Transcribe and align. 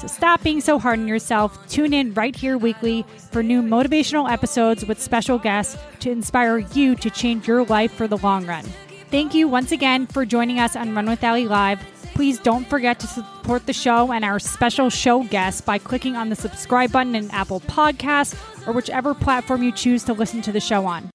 So 0.00 0.06
stop 0.06 0.42
being 0.42 0.62
so 0.62 0.78
hard 0.78 0.98
on 0.98 1.06
yourself. 1.06 1.68
Tune 1.68 1.92
in 1.92 2.14
right 2.14 2.34
here 2.34 2.56
weekly 2.56 3.04
for 3.30 3.42
new 3.42 3.60
motivational 3.60 4.30
episodes 4.30 4.86
with 4.86 4.98
special 4.98 5.38
guests 5.38 5.76
to 6.00 6.10
inspire 6.10 6.58
you 6.58 6.94
to 6.96 7.10
change 7.10 7.46
your 7.46 7.64
life 7.66 7.92
for 7.92 8.08
the 8.08 8.16
long 8.16 8.46
run. 8.46 8.64
Thank 9.10 9.34
you 9.34 9.46
once 9.46 9.72
again 9.72 10.06
for 10.06 10.24
joining 10.24 10.58
us 10.58 10.74
on 10.74 10.94
Run 10.94 11.04
with 11.04 11.22
Allie 11.22 11.46
Live. 11.46 11.80
Please 12.14 12.38
don't 12.38 12.66
forget 12.66 12.98
to 13.00 13.06
support 13.06 13.66
the 13.66 13.74
show 13.74 14.10
and 14.10 14.24
our 14.24 14.38
special 14.38 14.88
show 14.88 15.22
guests 15.24 15.60
by 15.60 15.76
clicking 15.76 16.16
on 16.16 16.30
the 16.30 16.36
subscribe 16.36 16.92
button 16.92 17.14
in 17.14 17.30
Apple 17.30 17.60
Podcasts 17.60 18.34
or 18.66 18.72
whichever 18.72 19.12
platform 19.12 19.62
you 19.62 19.70
choose 19.70 20.02
to 20.04 20.14
listen 20.14 20.40
to 20.40 20.52
the 20.52 20.60
show 20.60 20.86
on. 20.86 21.09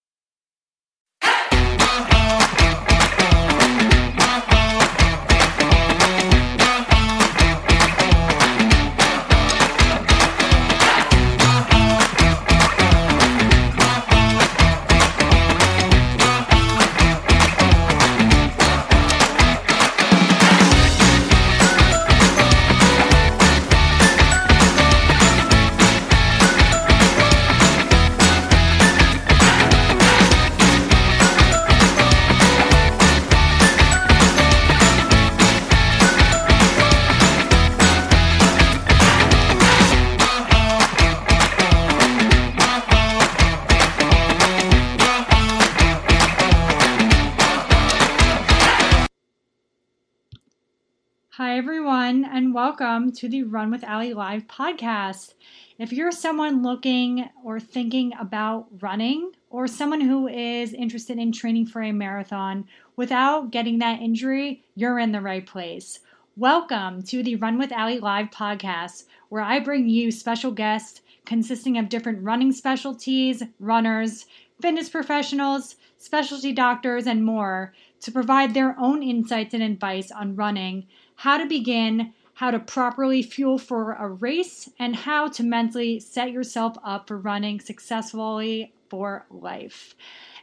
Welcome 52.77 53.09
to 53.09 53.29
the 53.29 53.41
Run 53.41 53.71
with 53.71 53.85
Allie 53.85 54.13
Live 54.13 54.47
podcast. 54.47 55.35
If 55.79 55.93
you're 55.93 56.11
someone 56.11 56.61
looking 56.61 57.29
or 57.41 57.57
thinking 57.57 58.11
about 58.19 58.67
running, 58.81 59.31
or 59.49 59.65
someone 59.65 60.01
who 60.01 60.27
is 60.27 60.73
interested 60.73 61.17
in 61.17 61.31
training 61.31 61.67
for 61.67 61.81
a 61.81 61.93
marathon 61.93 62.65
without 62.97 63.51
getting 63.51 63.79
that 63.79 64.01
injury, 64.01 64.61
you're 64.75 64.99
in 64.99 65.13
the 65.13 65.21
right 65.21 65.45
place. 65.45 66.01
Welcome 66.35 67.01
to 67.03 67.23
the 67.23 67.37
Run 67.37 67.57
with 67.57 67.71
Allie 67.71 67.99
Live 67.99 68.29
podcast, 68.31 69.05
where 69.29 69.41
I 69.41 69.61
bring 69.61 69.87
you 69.87 70.11
special 70.11 70.51
guests 70.51 70.99
consisting 71.25 71.77
of 71.77 71.87
different 71.87 72.23
running 72.23 72.51
specialties, 72.51 73.41
runners, 73.57 74.25
fitness 74.61 74.89
professionals, 74.89 75.77
specialty 75.95 76.51
doctors, 76.51 77.07
and 77.07 77.23
more 77.23 77.73
to 78.01 78.11
provide 78.11 78.53
their 78.53 78.77
own 78.77 79.01
insights 79.01 79.53
and 79.53 79.63
advice 79.63 80.11
on 80.11 80.35
running 80.35 80.87
how 81.15 81.37
to 81.37 81.45
begin, 81.45 82.13
how 82.35 82.51
to 82.51 82.59
properly 82.59 83.21
fuel 83.21 83.57
for 83.57 83.93
a 83.93 84.07
race, 84.07 84.69
and 84.77 84.95
how 84.95 85.27
to 85.27 85.43
mentally 85.43 85.99
set 85.99 86.31
yourself 86.31 86.77
up 86.83 87.07
for 87.07 87.17
running 87.17 87.59
successfully 87.59 88.73
for 88.89 89.25
life. 89.29 89.95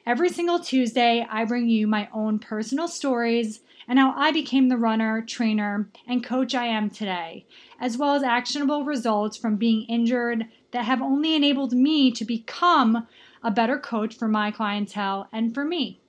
Every 0.04 0.30
single 0.30 0.58
Tuesday, 0.58 1.26
I 1.30 1.44
bring 1.44 1.68
you 1.68 1.86
my 1.86 2.08
own 2.12 2.38
personal 2.38 2.88
stories 2.88 3.60
and 3.86 3.98
how 3.98 4.12
I 4.16 4.32
became 4.32 4.68
the 4.68 4.76
runner, 4.76 5.22
trainer, 5.22 5.88
and 6.06 6.24
coach 6.24 6.54
I 6.54 6.66
am 6.66 6.90
today, 6.90 7.46
as 7.80 7.96
well 7.96 8.14
as 8.14 8.22
actionable 8.22 8.84
results 8.84 9.36
from 9.36 9.56
being 9.56 9.82
injured 9.88 10.46
that 10.72 10.84
have 10.84 11.02
only 11.02 11.34
enabled 11.34 11.72
me 11.72 12.10
to 12.12 12.24
become 12.24 13.06
a 13.42 13.50
better 13.50 13.78
coach 13.78 14.16
for 14.16 14.28
my 14.28 14.50
clientele 14.50 15.28
and 15.32 15.54
for 15.54 15.64
me. 15.64 16.01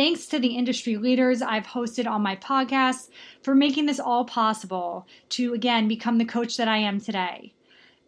Thanks 0.00 0.24
to 0.28 0.38
the 0.38 0.56
industry 0.56 0.96
leaders 0.96 1.42
I've 1.42 1.66
hosted 1.66 2.10
on 2.10 2.22
my 2.22 2.34
podcast 2.34 3.10
for 3.42 3.54
making 3.54 3.84
this 3.84 4.00
all 4.00 4.24
possible 4.24 5.06
to 5.28 5.52
again 5.52 5.88
become 5.88 6.16
the 6.16 6.24
coach 6.24 6.56
that 6.56 6.68
I 6.68 6.78
am 6.78 6.98
today. 7.02 7.52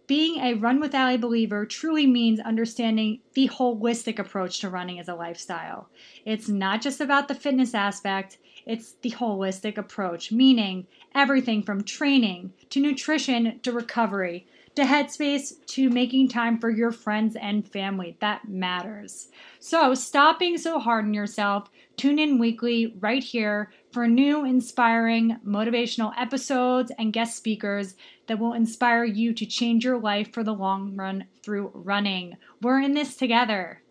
Being 0.07 0.41
a 0.41 0.55
Run 0.55 0.81
with 0.81 0.95
Allie 0.95 1.19
believer 1.19 1.67
truly 1.67 2.07
means 2.07 2.41
understanding 2.41 3.21
the 3.35 3.47
holistic 3.47 4.19
approach 4.19 4.61
to 4.61 4.71
running 4.71 5.01
as 5.01 5.09
a 5.09 5.15
lifestyle. 5.15 5.91
It's 6.25 6.49
not 6.49 6.81
just 6.81 7.03
about 7.03 7.29
the 7.29 7.35
fitness 7.35 7.75
aspect, 7.75 8.39
it's 8.65 8.93
the 9.03 9.11
holistic 9.11 9.77
approach, 9.77 10.33
meaning 10.33 10.87
everything 11.15 11.63
from 11.63 11.85
training 11.85 12.55
to 12.71 12.81
nutrition 12.81 13.61
to 13.61 13.71
recovery 13.71 14.47
to 14.75 14.83
headspace 14.83 15.55
to 15.67 15.91
making 15.91 16.29
time 16.29 16.59
for 16.59 16.71
your 16.71 16.91
friends 16.91 17.37
and 17.37 17.69
family. 17.71 18.17
That 18.21 18.49
matters. 18.49 19.29
So 19.59 19.95
stop 19.95 20.39
being 20.39 20.57
so 20.57 20.79
hard 20.79 21.05
on 21.05 21.15
yourself. 21.15 21.69
Tune 21.97 22.19
in 22.19 22.39
weekly 22.39 22.97
right 23.01 23.23
here 23.23 23.71
for 23.93 24.09
new, 24.09 24.45
inspiring, 24.45 25.37
motivational 25.47 26.13
episodes 26.17 26.91
and 26.99 27.13
guest 27.13 27.37
speakers 27.37 27.95
that 28.27 28.39
will 28.39 28.55
inspire 28.55 29.05
you 29.05 29.35
to 29.35 29.45
change 29.45 29.85
your 29.85 29.99
life 29.99 30.33
for 30.33 30.43
the 30.43 30.55
long 30.55 30.97
run 30.97 31.27
through 31.43 31.71
running. 31.75 32.37
We're 32.63 32.81
in 32.81 32.95
this 32.95 33.15
together. 33.15 33.82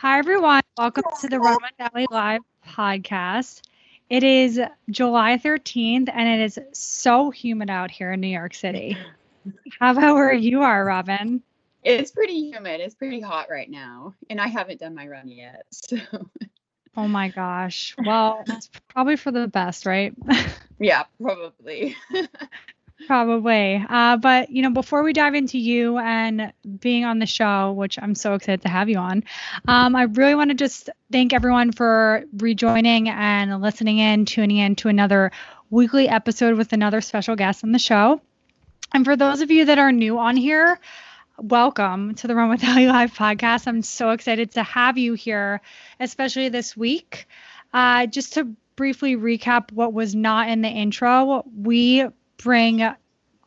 Hi, 0.00 0.18
everyone. 0.18 0.60
Welcome 0.76 1.04
to 1.22 1.26
the 1.26 1.40
Run 1.40 1.56
with 1.62 1.72
Allie 1.94 2.06
Live 2.10 2.42
podcast. 2.68 3.62
It 4.10 4.24
is 4.24 4.60
July 4.90 5.38
13th, 5.38 6.10
and 6.12 6.28
it 6.28 6.44
is 6.44 6.58
so 6.72 7.30
humid 7.30 7.70
out 7.70 7.90
here 7.90 8.12
in 8.12 8.20
New 8.20 8.26
York 8.26 8.52
City. 8.52 8.98
How 9.80 9.92
about 9.92 10.16
where 10.16 10.34
you 10.34 10.60
are, 10.60 10.84
Robin? 10.84 11.42
It's 11.82 12.10
pretty 12.10 12.50
humid. 12.50 12.82
It's 12.82 12.94
pretty 12.94 13.20
hot 13.20 13.48
right 13.50 13.70
now, 13.70 14.12
and 14.28 14.38
I 14.38 14.48
haven't 14.48 14.80
done 14.80 14.94
my 14.94 15.08
run 15.08 15.28
yet. 15.28 15.64
So. 15.72 15.96
Oh 16.94 17.08
my 17.08 17.30
gosh. 17.30 17.94
Well, 17.96 18.44
it's 18.46 18.68
probably 18.88 19.16
for 19.16 19.30
the 19.30 19.48
best, 19.48 19.86
right? 19.86 20.14
yeah, 20.78 21.04
probably. 21.18 21.96
Probably. 23.06 23.84
Uh, 23.88 24.16
but, 24.16 24.50
you 24.50 24.62
know, 24.62 24.70
before 24.70 25.02
we 25.02 25.12
dive 25.12 25.34
into 25.34 25.58
you 25.58 25.98
and 25.98 26.52
being 26.80 27.04
on 27.04 27.18
the 27.18 27.26
show, 27.26 27.72
which 27.72 27.98
I'm 28.00 28.14
so 28.14 28.34
excited 28.34 28.62
to 28.62 28.68
have 28.68 28.88
you 28.88 28.96
on, 28.96 29.22
um, 29.68 29.94
I 29.94 30.04
really 30.04 30.34
want 30.34 30.50
to 30.50 30.56
just 30.56 30.88
thank 31.12 31.34
everyone 31.34 31.72
for 31.72 32.24
rejoining 32.38 33.08
and 33.10 33.60
listening 33.60 33.98
in, 33.98 34.24
tuning 34.24 34.56
in 34.56 34.76
to 34.76 34.88
another 34.88 35.30
weekly 35.68 36.08
episode 36.08 36.56
with 36.56 36.72
another 36.72 37.00
special 37.00 37.36
guest 37.36 37.64
on 37.64 37.72
the 37.72 37.78
show. 37.78 38.20
And 38.94 39.04
for 39.04 39.14
those 39.14 39.42
of 39.42 39.50
you 39.50 39.66
that 39.66 39.78
are 39.78 39.92
new 39.92 40.18
on 40.18 40.36
here, 40.36 40.80
welcome 41.38 42.14
to 42.14 42.26
the 42.26 42.34
Run 42.34 42.48
with 42.48 42.64
Allie 42.64 42.86
Live 42.86 43.12
podcast. 43.12 43.66
I'm 43.66 43.82
so 43.82 44.10
excited 44.10 44.52
to 44.52 44.62
have 44.62 44.96
you 44.96 45.12
here, 45.12 45.60
especially 46.00 46.48
this 46.48 46.74
week. 46.74 47.26
Uh, 47.74 48.06
just 48.06 48.34
to 48.34 48.56
briefly 48.74 49.16
recap 49.16 49.70
what 49.70 49.92
was 49.92 50.14
not 50.14 50.48
in 50.48 50.62
the 50.62 50.68
intro, 50.68 51.44
we 51.54 52.06
bring 52.38 52.86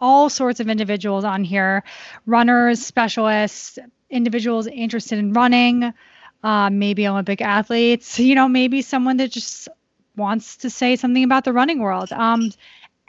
all 0.01 0.29
sorts 0.29 0.59
of 0.59 0.69
individuals 0.69 1.23
on 1.23 1.43
here. 1.43 1.83
Runners, 2.25 2.85
specialists, 2.85 3.77
individuals 4.09 4.67
interested 4.67 5.19
in 5.19 5.33
running, 5.33 5.93
uh, 6.43 6.69
maybe 6.69 7.07
Olympic 7.07 7.41
athletes, 7.41 8.19
you 8.29 8.35
know, 8.35 8.47
maybe 8.47 8.81
someone 8.81 9.17
that 9.17 9.31
just 9.31 9.67
wants 10.15 10.57
to 10.57 10.69
say 10.69 10.95
something 10.95 11.23
about 11.23 11.45
the 11.45 11.53
running 11.53 11.79
world. 11.79 12.11
Um, 12.11 12.51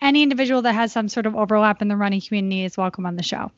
any 0.00 0.22
individual 0.22 0.62
that 0.62 0.74
has 0.74 0.92
some 0.92 1.08
sort 1.08 1.26
of 1.26 1.36
overlap 1.36 1.82
in 1.82 1.88
the 1.88 1.96
running 1.96 2.20
community 2.20 2.64
is 2.64 2.76
welcome 2.76 3.06
on 3.06 3.16
the 3.16 3.22
show. 3.22 3.50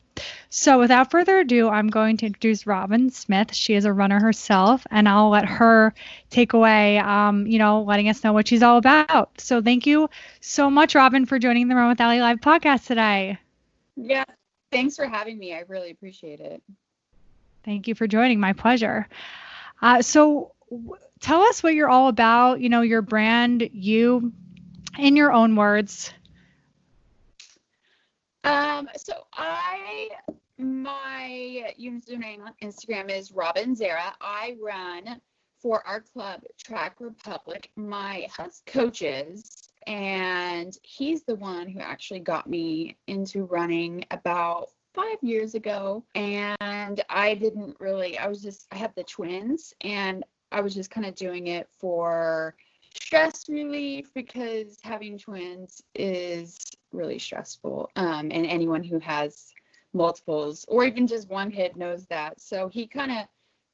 So, 0.49 0.79
without 0.79 1.09
further 1.09 1.39
ado, 1.39 1.69
I'm 1.69 1.87
going 1.87 2.17
to 2.17 2.27
introduce 2.27 2.67
Robin 2.67 3.09
Smith. 3.09 3.53
She 3.53 3.73
is 3.73 3.85
a 3.85 3.93
runner 3.93 4.19
herself, 4.19 4.85
and 4.91 5.09
I'll 5.09 5.29
let 5.29 5.45
her 5.45 5.93
take 6.29 6.53
away, 6.53 6.99
um, 6.99 7.47
you 7.47 7.57
know, 7.57 7.81
letting 7.81 8.09
us 8.09 8.23
know 8.23 8.33
what 8.33 8.47
she's 8.47 8.61
all 8.61 8.77
about. 8.77 9.41
So, 9.41 9.61
thank 9.61 9.87
you 9.87 10.09
so 10.41 10.69
much, 10.69 10.93
Robin, 10.93 11.25
for 11.25 11.39
joining 11.39 11.67
the 11.67 11.75
Run 11.75 11.89
with 11.89 11.99
Allie 11.99 12.19
Live 12.19 12.41
podcast 12.41 12.85
today. 12.85 13.39
Yeah, 13.95 14.25
thanks 14.71 14.95
for 14.95 15.07
having 15.07 15.39
me. 15.39 15.53
I 15.55 15.63
really 15.67 15.89
appreciate 15.89 16.39
it. 16.39 16.61
Thank 17.65 17.87
you 17.87 17.95
for 17.95 18.05
joining. 18.05 18.39
My 18.39 18.53
pleasure. 18.53 19.07
Uh, 19.81 20.01
so, 20.03 20.51
w- 20.69 20.95
tell 21.21 21.41
us 21.41 21.63
what 21.63 21.73
you're 21.73 21.89
all 21.89 22.07
about. 22.07 22.59
You 22.61 22.69
know, 22.69 22.81
your 22.81 23.01
brand, 23.01 23.67
you, 23.73 24.31
in 24.99 25.15
your 25.15 25.31
own 25.31 25.55
words. 25.55 26.13
Um, 28.43 28.89
so 28.97 29.25
I 29.33 30.09
my 30.57 31.73
username 31.79 32.41
on 32.41 32.53
Instagram 32.61 33.09
is 33.09 33.31
Robin 33.31 33.75
Zara. 33.75 34.13
I 34.21 34.55
run 34.61 35.19
for 35.61 35.85
our 35.87 36.01
club 36.01 36.41
Track 36.57 36.95
Republic. 36.99 37.71
My 37.75 38.27
husband 38.29 38.65
coaches, 38.65 39.69
and 39.87 40.77
he's 40.83 41.23
the 41.23 41.35
one 41.35 41.67
who 41.67 41.79
actually 41.79 42.19
got 42.19 42.49
me 42.49 42.97
into 43.07 43.45
running 43.45 44.05
about 44.11 44.69
five 44.93 45.17
years 45.21 45.55
ago. 45.55 46.03
And 46.13 47.01
I 47.09 47.33
didn't 47.35 47.77
really, 47.79 48.17
I 48.17 48.27
was 48.27 48.41
just, 48.41 48.67
I 48.71 48.75
have 48.75 48.93
the 48.95 49.03
twins, 49.03 49.73
and 49.81 50.23
I 50.51 50.61
was 50.61 50.75
just 50.75 50.91
kind 50.91 51.07
of 51.07 51.15
doing 51.15 51.47
it 51.47 51.67
for 51.79 52.55
stress 52.93 53.49
relief 53.49 54.13
because 54.13 54.77
having 54.83 55.17
twins 55.17 55.81
is 55.95 56.57
really 56.93 57.19
stressful. 57.19 57.89
Um, 57.95 58.31
and 58.31 58.45
anyone 58.45 58.83
who 58.83 58.99
has 58.99 59.53
multiples 59.93 60.65
or 60.67 60.85
even 60.85 61.07
just 61.07 61.29
one 61.29 61.51
kid 61.51 61.75
knows 61.75 62.05
that. 62.07 62.41
So 62.41 62.67
he 62.67 62.87
kind 62.87 63.11
of 63.11 63.27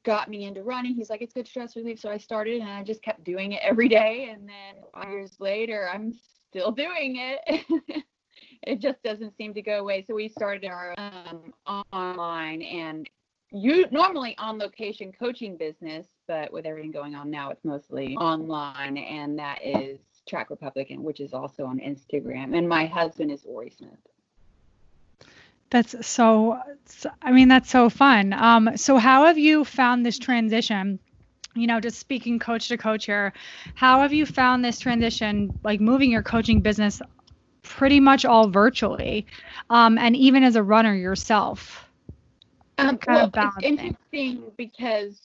got 0.04 0.30
me 0.30 0.46
into 0.46 0.64
running. 0.64 0.96
He's 0.96 1.10
like, 1.10 1.22
it's 1.22 1.34
good 1.34 1.48
stress 1.48 1.76
relief. 1.76 2.00
So 2.00 2.10
I 2.10 2.18
started 2.18 2.62
and 2.62 2.70
I 2.70 2.84
just 2.84 3.02
kept 3.02 3.24
doing 3.24 3.54
it 3.54 3.62
every 3.64 3.88
day. 3.88 4.30
And 4.32 4.48
then 4.48 5.10
years 5.12 5.36
later, 5.40 5.90
I'm 5.92 6.14
still 6.50 6.72
doing 6.72 7.18
it. 7.18 7.66
it 8.64 8.80
just 8.80 9.02
doesn't 9.04 9.36
seem 9.38 9.54
to 9.54 9.62
go 9.62 9.80
away. 9.80 10.04
So 10.04 10.16
we 10.16 10.28
started 10.28 10.70
our 10.70 10.94
um, 10.98 11.54
online 11.94 12.62
and 12.62 13.10
you 13.52 13.86
normally 13.92 14.36
on 14.38 14.60
location 14.60 15.12
coaching 15.12 15.58
business, 15.58 16.08
but 16.28 16.54
with 16.54 16.66
everything 16.66 16.92
going 16.92 17.16
on 17.16 17.32
now, 17.32 17.50
it's 17.50 17.66
mostly 17.66 18.16
online, 18.16 18.98
and 18.98 19.40
that 19.40 19.66
is 19.66 20.00
Track 20.30 20.50
Republican, 20.50 21.04
which 21.04 21.20
is 21.20 21.34
also 21.34 21.66
on 21.66 21.80
Instagram. 21.80 22.58
And 22.58 22.70
my 22.70 22.86
husband 22.86 23.32
is 23.32 23.44
Ori 23.46 23.70
Smith. 23.70 23.92
That's 25.72 26.08
so, 26.08 26.60
I 27.22 27.32
mean, 27.32 27.48
that's 27.48 27.70
so 27.70 27.90
fun. 27.90 28.34
Um, 28.34 28.76
so, 28.76 28.98
how 28.98 29.26
have 29.26 29.38
you 29.38 29.64
found 29.64 30.06
this 30.06 30.18
transition? 30.18 31.00
You 31.56 31.68
know, 31.68 31.80
just 31.80 32.00
speaking 32.00 32.40
coach 32.40 32.68
to 32.70 32.78
coach 32.78 33.06
here, 33.06 33.34
how 33.76 34.02
have 34.02 34.14
you 34.14 34.26
found 34.26 34.64
this 34.64 34.80
transition, 34.80 35.60
like 35.64 35.82
moving 35.82 36.12
your 36.12 36.24
coaching 36.24 36.62
business 36.62 37.02
pretty 37.62 38.00
much 38.00 38.24
all 38.26 38.48
virtually, 38.48 39.26
um, 39.70 39.98
and 39.98 40.16
even 40.16 40.44
as 40.44 40.56
a 40.56 40.64
runner 40.64 40.96
yourself? 40.96 41.86
Um, 42.78 42.98
well, 43.08 43.30
it's 43.34 43.58
interesting 43.62 44.44
because, 44.58 45.20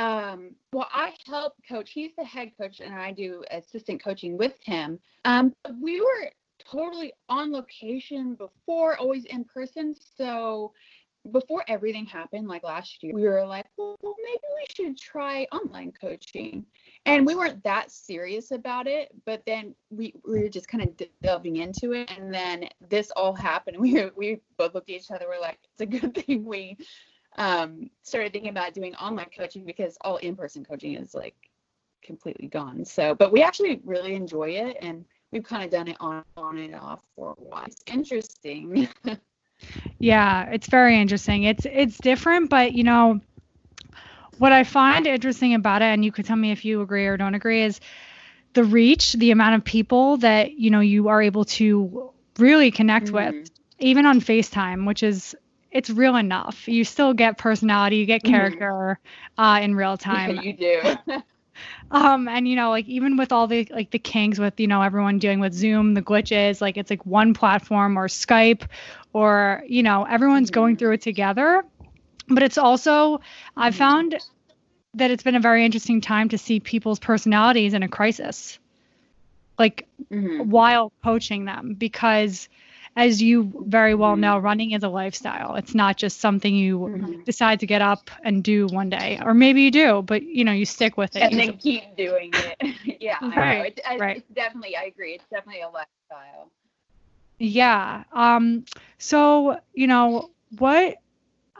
um, 0.00 0.54
well, 0.72 0.88
I 0.90 1.12
help 1.26 1.52
coach. 1.68 1.90
He's 1.90 2.12
the 2.16 2.24
head 2.24 2.52
coach, 2.58 2.80
and 2.80 2.94
I 2.94 3.12
do 3.12 3.44
assistant 3.50 4.02
coaching 4.02 4.38
with 4.38 4.54
him. 4.64 4.98
Um, 5.26 5.54
we 5.78 6.00
were 6.00 6.30
totally 6.58 7.12
on 7.28 7.52
location 7.52 8.34
before, 8.34 8.96
always 8.96 9.26
in 9.26 9.44
person. 9.44 9.94
So 10.16 10.72
before 11.32 11.64
everything 11.68 12.06
happened, 12.06 12.48
like 12.48 12.64
last 12.64 13.02
year, 13.02 13.12
we 13.14 13.24
were 13.24 13.44
like, 13.44 13.66
well, 13.76 13.98
maybe 14.02 14.40
we 14.56 14.64
should 14.74 14.98
try 14.98 15.46
online 15.52 15.92
coaching. 16.00 16.64
And 17.04 17.26
we 17.26 17.34
weren't 17.34 17.62
that 17.64 17.90
serious 17.90 18.52
about 18.52 18.86
it, 18.86 19.10
but 19.26 19.42
then 19.46 19.74
we, 19.90 20.14
we 20.26 20.40
were 20.40 20.48
just 20.48 20.68
kind 20.68 20.82
of 20.82 21.06
delving 21.22 21.56
into 21.56 21.92
it. 21.92 22.10
And 22.16 22.32
then 22.32 22.70
this 22.88 23.10
all 23.10 23.34
happened. 23.34 23.76
We, 23.80 24.10
we 24.16 24.40
both 24.56 24.74
looked 24.74 24.88
at 24.88 24.96
each 24.96 25.10
other. 25.10 25.26
We're 25.28 25.40
like, 25.40 25.58
it's 25.72 25.82
a 25.82 25.86
good 25.86 26.14
thing 26.14 26.46
we 26.46 26.78
um, 27.36 27.90
started 28.02 28.32
thinking 28.32 28.50
about 28.50 28.74
doing 28.74 28.94
online 28.96 29.28
coaching 29.36 29.64
because 29.64 29.96
all 30.00 30.16
in 30.16 30.36
person 30.36 30.64
coaching 30.64 30.94
is 30.94 31.14
like 31.14 31.34
completely 32.02 32.48
gone. 32.48 32.84
So, 32.84 33.14
but 33.14 33.32
we 33.32 33.42
actually 33.42 33.80
really 33.84 34.14
enjoy 34.14 34.50
it. 34.50 34.76
And 34.80 35.04
we've 35.30 35.44
kind 35.44 35.64
of 35.64 35.70
done 35.70 35.88
it 35.88 35.96
on, 36.00 36.24
on 36.36 36.58
and 36.58 36.74
off 36.74 37.00
for 37.16 37.36
a 37.38 37.42
while. 37.42 37.64
It's 37.66 37.82
interesting. 37.86 38.88
yeah, 39.98 40.50
it's 40.50 40.68
very 40.68 41.00
interesting. 41.00 41.44
It's 41.44 41.66
it's 41.66 41.98
different, 41.98 42.50
but 42.50 42.72
you 42.72 42.84
know, 42.84 43.20
what 44.38 44.52
I 44.52 44.64
find 44.64 45.06
interesting 45.06 45.54
about 45.54 45.82
it, 45.82 45.86
and 45.86 46.04
you 46.04 46.12
could 46.12 46.26
tell 46.26 46.36
me 46.36 46.50
if 46.50 46.64
you 46.64 46.80
agree 46.82 47.06
or 47.06 47.16
don't 47.16 47.34
agree, 47.34 47.62
is 47.62 47.80
the 48.54 48.64
reach, 48.64 49.12
the 49.12 49.30
amount 49.30 49.54
of 49.56 49.64
people 49.64 50.16
that 50.18 50.52
you 50.52 50.70
know 50.70 50.80
you 50.80 51.08
are 51.08 51.22
able 51.22 51.44
to 51.44 52.12
really 52.38 52.70
connect 52.70 53.06
mm-hmm. 53.06 53.38
with, 53.38 53.50
even 53.78 54.06
on 54.06 54.20
FaceTime, 54.20 54.86
which 54.86 55.02
is 55.02 55.36
it's 55.70 55.90
real 55.90 56.16
enough. 56.16 56.66
You 56.66 56.84
still 56.84 57.14
get 57.14 57.38
personality, 57.38 57.96
you 57.96 58.06
get 58.06 58.22
mm-hmm. 58.22 58.32
character 58.32 59.00
mm-hmm. 59.36 59.42
uh, 59.42 59.60
in 59.60 59.74
real 59.74 59.96
time. 59.96 60.36
Yeah, 60.36 60.42
you 60.42 60.52
do. 60.52 61.22
um, 61.90 62.28
and 62.28 62.48
you 62.48 62.56
know, 62.56 62.70
like 62.70 62.88
even 62.88 63.16
with 63.16 63.32
all 63.32 63.46
the 63.46 63.68
like 63.70 63.90
the 63.90 63.98
kinks 63.98 64.38
with 64.38 64.58
you 64.58 64.66
know 64.66 64.82
everyone 64.82 65.18
dealing 65.18 65.40
with 65.40 65.52
Zoom, 65.52 65.94
the 65.94 66.02
glitches, 66.02 66.60
like 66.60 66.76
it's 66.76 66.90
like 66.90 67.04
one 67.06 67.34
platform 67.34 67.98
or 67.98 68.08
Skype, 68.08 68.62
or 69.12 69.62
you 69.66 69.82
know 69.82 70.04
everyone's 70.04 70.50
going 70.50 70.76
through 70.76 70.92
it 70.92 71.02
together. 71.02 71.62
But 72.28 72.42
it's 72.42 72.58
also 72.58 73.20
I've 73.56 73.74
found 73.74 74.16
that 74.94 75.10
it's 75.10 75.22
been 75.22 75.36
a 75.36 75.40
very 75.40 75.64
interesting 75.64 76.00
time 76.00 76.28
to 76.30 76.38
see 76.38 76.60
people's 76.60 76.98
personalities 76.98 77.74
in 77.74 77.82
a 77.82 77.88
crisis, 77.88 78.58
like 79.58 79.86
mm-hmm. 80.10 80.50
while 80.50 80.92
coaching 81.04 81.44
them 81.44 81.74
because 81.74 82.48
as 82.96 83.22
you 83.22 83.52
very 83.66 83.94
well 83.94 84.16
know, 84.16 84.36
mm-hmm. 84.36 84.44
running 84.44 84.70
is 84.72 84.82
a 84.82 84.88
lifestyle. 84.88 85.54
It's 85.54 85.74
not 85.74 85.96
just 85.96 86.20
something 86.20 86.54
you 86.54 86.78
mm-hmm. 86.78 87.22
decide 87.22 87.60
to 87.60 87.66
get 87.66 87.82
up 87.82 88.10
and 88.24 88.42
do 88.42 88.66
one 88.66 88.90
day, 88.90 89.20
or 89.24 89.34
maybe 89.34 89.62
you 89.62 89.70
do, 89.70 90.02
but 90.02 90.22
you 90.22 90.44
know 90.44 90.52
you 90.52 90.66
stick 90.66 90.96
with 90.96 91.16
it 91.16 91.22
and 91.22 91.38
then 91.38 91.56
keep 91.56 91.96
doing 91.96 92.30
it. 92.34 92.98
yeah, 93.00 93.18
right, 93.36 93.78
it, 93.78 94.00
right. 94.00 94.18
It's 94.18 94.28
definitely, 94.34 94.76
I 94.76 94.84
agree. 94.84 95.14
It's 95.14 95.24
definitely 95.30 95.62
a 95.62 95.68
lifestyle. 95.68 96.50
Yeah. 97.38 98.04
Um. 98.12 98.64
So 98.98 99.60
you 99.72 99.86
know 99.86 100.30
what 100.58 100.98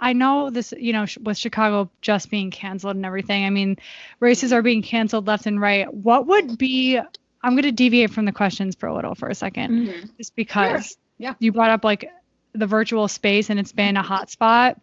I 0.01 0.15
know 0.15 0.51
this, 0.51 0.73
you 0.77 0.93
know, 0.93 1.07
with 1.23 1.37
Chicago 1.37 1.91
just 2.01 2.31
being 2.31 2.51
canceled 2.51 2.97
and 2.97 3.05
everything. 3.05 3.45
I 3.45 3.51
mean, 3.51 3.77
races 4.19 4.53
are 4.53 4.63
being 4.63 4.83
canceled 4.83 5.27
left 5.27 5.47
and 5.47 5.61
right. 5.61 5.93
What 5.93 6.27
would 6.27 6.57
be? 6.57 6.99
I'm 7.43 7.53
going 7.53 7.63
to 7.63 7.73
deviate 7.73 8.11
from 8.11 8.25
the 8.25 8.33
questions 8.33 8.75
for 8.75 8.87
a 8.87 8.95
little 8.95 9.15
for 9.15 9.29
a 9.29 9.33
2nd 9.33 9.53
mm-hmm. 9.53 10.07
just 10.19 10.37
because 10.37 10.99
yeah. 11.21 11.35
You 11.39 11.53
brought 11.53 11.71
up 11.71 11.85
like 11.85 12.11
the 12.55 12.67
virtual 12.67 13.07
space 13.07 13.51
and 13.51 13.61
it's 13.61 13.73
been 13.73 13.97
a 13.97 14.03
hot 14.03 14.31
spot. 14.31 14.81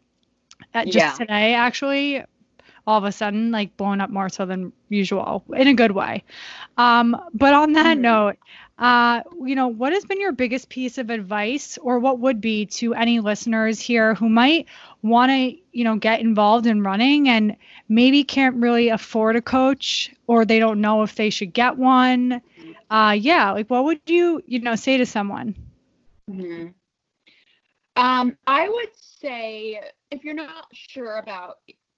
Uh, 0.74 0.86
just 0.86 0.96
yeah. 0.96 1.13
today, 1.13 1.53
actually, 1.56 2.24
all 2.86 2.98
of 2.98 3.03
a 3.03 3.12
sudden, 3.12 3.51
like 3.51 3.75
blown 3.75 4.00
up 4.01 4.10
more 4.10 4.29
so 4.29 4.46
than 4.46 4.72
usual 4.88 5.44
in 5.56 5.67
a 5.67 5.74
good 5.74 5.91
way. 5.91 6.24
Um, 6.77 7.20
but 7.34 7.53
on 7.53 7.74
that 7.74 7.98
mm-hmm. 7.98 8.01
note, 8.01 8.38
uh, 8.77 9.22
you 9.44 9.56
know, 9.56 9.67
what 9.67 9.94
has 9.94 10.06
been 10.06 10.22
your 10.22 10.32
biggest 10.32 10.70
piece 10.70 11.00
of 11.00 11.10
advice, 11.10 11.79
or 11.82 11.98
what 11.98 12.20
would 12.20 12.39
be 12.39 12.67
to 12.67 12.94
any 12.94 13.20
listeners 13.20 13.79
here 13.79 14.13
who 14.13 14.29
might 14.29 14.67
want 15.01 15.32
to, 15.32 15.58
you 15.72 15.84
know, 15.84 15.96
get 15.96 16.22
involved 16.22 16.67
in 16.67 16.84
running 16.84 17.27
and 17.27 17.56
maybe 17.89 18.24
can't 18.24 18.56
really 18.58 18.89
afford 18.89 19.36
a 19.36 19.41
coach, 19.41 20.13
or 20.27 20.46
they 20.46 20.60
don't 20.60 20.79
know 20.79 21.01
if 21.01 21.15
they 21.15 21.32
should 21.32 21.53
get 21.53 21.77
one? 21.77 22.39
Uh, 22.91 23.17
yeah, 23.20 23.51
like 23.51 23.67
what 23.70 23.84
would 23.84 24.01
you, 24.06 24.44
you 24.46 24.60
know, 24.60 24.75
say 24.75 24.98
to 24.98 25.06
someone? 25.08 25.56
Mm-hmm. 26.29 26.67
Um, 27.96 28.38
I 28.46 28.69
would 28.69 28.96
say 28.96 29.81
if 30.12 30.24
you're 30.24 30.36
not 30.36 30.67
sure 30.72 31.17
about 31.17 31.57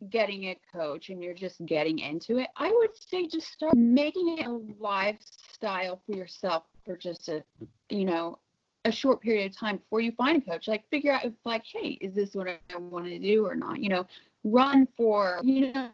getting 0.10 0.46
a 0.46 0.58
coach 0.74 1.10
and 1.10 1.22
you're 1.22 1.34
just 1.34 1.66
getting 1.66 2.00
into 2.00 2.38
it, 2.38 2.48
I 2.56 2.72
would 2.72 2.96
say 2.96 3.28
just 3.28 3.52
start 3.52 3.76
making 3.76 4.38
it 4.38 4.48
a 4.48 4.62
lifestyle 4.80 6.02
for 6.06 6.16
yourself 6.16 6.64
for 6.86 6.96
just 6.96 7.28
a, 7.28 7.44
you 7.90 8.06
know, 8.06 8.40
a 8.86 8.92
short 8.92 9.20
period 9.22 9.52
of 9.52 9.58
time 9.58 9.78
before 9.78 10.00
you 10.00 10.14
find 10.14 10.42
a 10.42 10.52
coach. 10.52 10.70
Like 10.70 10.90
figure 10.90 11.12
out 11.12 11.26
if 11.26 11.34
like, 11.44 11.64
hey, 11.66 11.98
is 12.00 12.14
this 12.14 12.34
what 12.34 12.48
I 12.48 12.78
want 12.78 13.06
to 13.06 13.20
do 13.20 13.46
or 13.46 13.56
not? 13.56 13.84
You 13.84 13.90
know, 13.90 14.08
run 14.46 14.88
for, 14.96 15.42
you 15.44 15.74
know, 15.74 15.90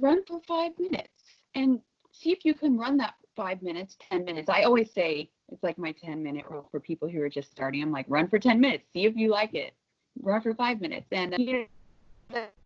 run 0.00 0.24
for 0.26 0.40
five 0.48 0.72
minutes 0.78 1.10
and 1.54 1.80
see 2.12 2.32
if 2.32 2.44
you 2.46 2.54
can 2.54 2.78
run 2.78 2.96
that 2.96 3.14
five 3.36 3.62
minutes, 3.62 3.96
10 4.10 4.24
minutes. 4.24 4.48
I 4.48 4.62
always 4.62 4.90
say 4.90 5.30
it's 5.52 5.62
like 5.62 5.78
my 5.78 5.92
10 5.92 6.22
minute 6.22 6.44
rule 6.48 6.68
for 6.70 6.80
people 6.80 7.08
who 7.08 7.20
are 7.22 7.28
just 7.28 7.50
starting. 7.50 7.82
I'm 7.82 7.92
like, 7.92 8.06
run 8.08 8.28
for 8.28 8.38
10 8.38 8.60
minutes, 8.60 8.84
see 8.92 9.04
if 9.04 9.16
you 9.16 9.30
like 9.30 9.54
it. 9.54 9.74
Run 10.22 10.40
for 10.40 10.54
five 10.54 10.80
minutes. 10.80 11.06
And 11.12 11.34
you 11.38 11.66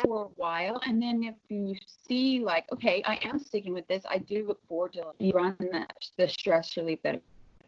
for 0.00 0.24
a 0.24 0.28
while. 0.36 0.80
And 0.86 1.02
then 1.02 1.22
if 1.24 1.34
you 1.48 1.76
see 2.06 2.40
like, 2.40 2.64
okay, 2.72 3.02
I 3.04 3.18
am 3.22 3.38
sticking 3.38 3.74
with 3.74 3.86
this, 3.88 4.02
I 4.08 4.18
do 4.18 4.46
look 4.46 4.60
forward 4.68 4.94
to 4.94 5.32
run 5.32 5.56
the, 5.58 5.86
the 6.16 6.28
stress 6.28 6.76
relief 6.76 7.00
that 7.02 7.16
it 7.16 7.22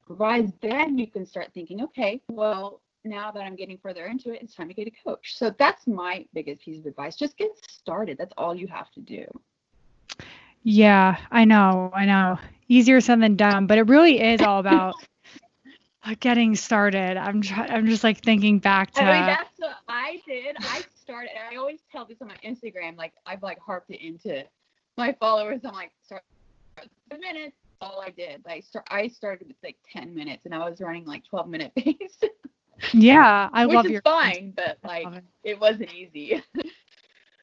provides. 0.06 0.52
then 0.60 0.98
you 0.98 1.06
can 1.06 1.26
start 1.26 1.50
thinking, 1.54 1.82
okay, 1.82 2.20
well, 2.30 2.80
now 3.04 3.30
that 3.30 3.40
I'm 3.40 3.56
getting 3.56 3.78
further 3.78 4.06
into 4.06 4.32
it, 4.32 4.42
it's 4.42 4.54
time 4.54 4.68
to 4.68 4.74
get 4.74 4.86
a 4.86 4.92
coach. 5.04 5.36
So 5.36 5.54
that's 5.58 5.86
my 5.86 6.26
biggest 6.34 6.60
piece 6.62 6.78
of 6.78 6.86
advice. 6.86 7.16
Just 7.16 7.36
get 7.36 7.50
started. 7.68 8.18
That's 8.18 8.32
all 8.36 8.54
you 8.54 8.66
have 8.68 8.90
to 8.92 9.00
do. 9.00 9.24
Yeah, 10.62 11.16
I 11.30 11.44
know. 11.44 11.90
I 11.94 12.04
know. 12.04 12.38
Easier 12.68 13.00
said 13.00 13.20
than 13.20 13.36
done, 13.36 13.66
but 13.66 13.78
it 13.78 13.88
really 13.88 14.20
is 14.20 14.40
all 14.40 14.60
about 14.60 14.94
getting 16.20 16.54
started. 16.54 17.16
I'm 17.16 17.42
try- 17.42 17.66
I'm 17.66 17.86
just 17.86 18.04
like 18.04 18.22
thinking 18.22 18.58
back 18.58 18.92
to 18.92 19.02
I 19.02 19.18
mean, 19.18 19.26
that's 19.26 19.58
what 19.58 19.76
I 19.88 20.20
did. 20.26 20.56
I 20.60 20.82
started 21.02 21.30
I 21.50 21.56
always 21.56 21.80
tell 21.90 22.04
this 22.04 22.18
on 22.22 22.28
my 22.28 22.36
Instagram, 22.44 22.96
like 22.96 23.12
I've 23.26 23.42
like 23.42 23.58
harped 23.58 23.90
it 23.90 24.00
into 24.04 24.44
my 24.96 25.14
followers. 25.18 25.60
I'm 25.64 25.74
like, 25.74 25.92
start 26.04 26.22
minutes. 27.18 27.56
All 27.80 28.02
I 28.06 28.10
did. 28.10 28.42
I 28.46 28.60
start 28.60 28.86
I 28.90 29.08
started 29.08 29.48
with 29.48 29.56
like 29.64 29.76
ten 29.90 30.14
minutes 30.14 30.44
and 30.44 30.54
I 30.54 30.68
was 30.68 30.80
running 30.80 31.06
like 31.06 31.24
twelve 31.24 31.48
minute 31.48 31.72
pace. 31.76 32.20
Yeah, 32.92 33.48
I 33.52 33.66
Which 33.66 33.74
love 33.76 33.86
is 33.86 33.92
your 33.92 34.02
fine, 34.02 34.52
but 34.56 34.78
like 34.84 35.06
it. 35.06 35.24
it 35.42 35.60
wasn't 35.60 35.92
easy. 35.94 36.42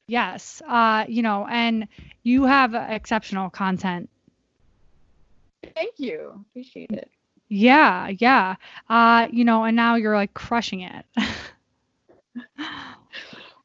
Yes. 0.08 0.62
Uh, 0.68 1.06
you 1.08 1.22
know, 1.22 1.46
and 1.50 1.88
you 2.24 2.46
have 2.46 2.74
exceptional 2.74 3.50
content. 3.50 4.10
Thank 5.76 6.00
you. 6.00 6.46
Appreciate 6.50 6.92
it. 6.92 7.10
Yeah, 7.50 8.10
yeah. 8.18 8.56
Uh, 8.90 9.28
you 9.32 9.44
know, 9.46 9.64
and 9.66 9.76
now 9.76 9.96
you're 9.96 10.16
like 10.16 10.34
crushing 10.34 10.82
it. 10.82 11.06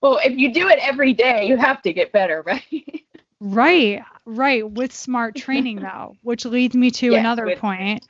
Well, 0.00 0.18
if 0.24 0.36
you 0.36 0.52
do 0.52 0.66
it 0.68 0.80
every 0.82 1.12
day, 1.12 1.46
you 1.46 1.56
have 1.56 1.80
to 1.82 1.92
get 1.92 2.10
better, 2.10 2.42
right? 2.46 3.04
right, 3.40 4.02
right. 4.24 4.68
With 4.68 4.92
smart 4.92 5.36
training 5.36 5.76
though, 5.80 6.16
which 6.22 6.44
leads 6.44 6.74
me 6.74 6.90
to 6.90 7.12
Yes, 7.12 7.20
another 7.20 7.44
with- 7.46 7.58
point. 7.60 8.04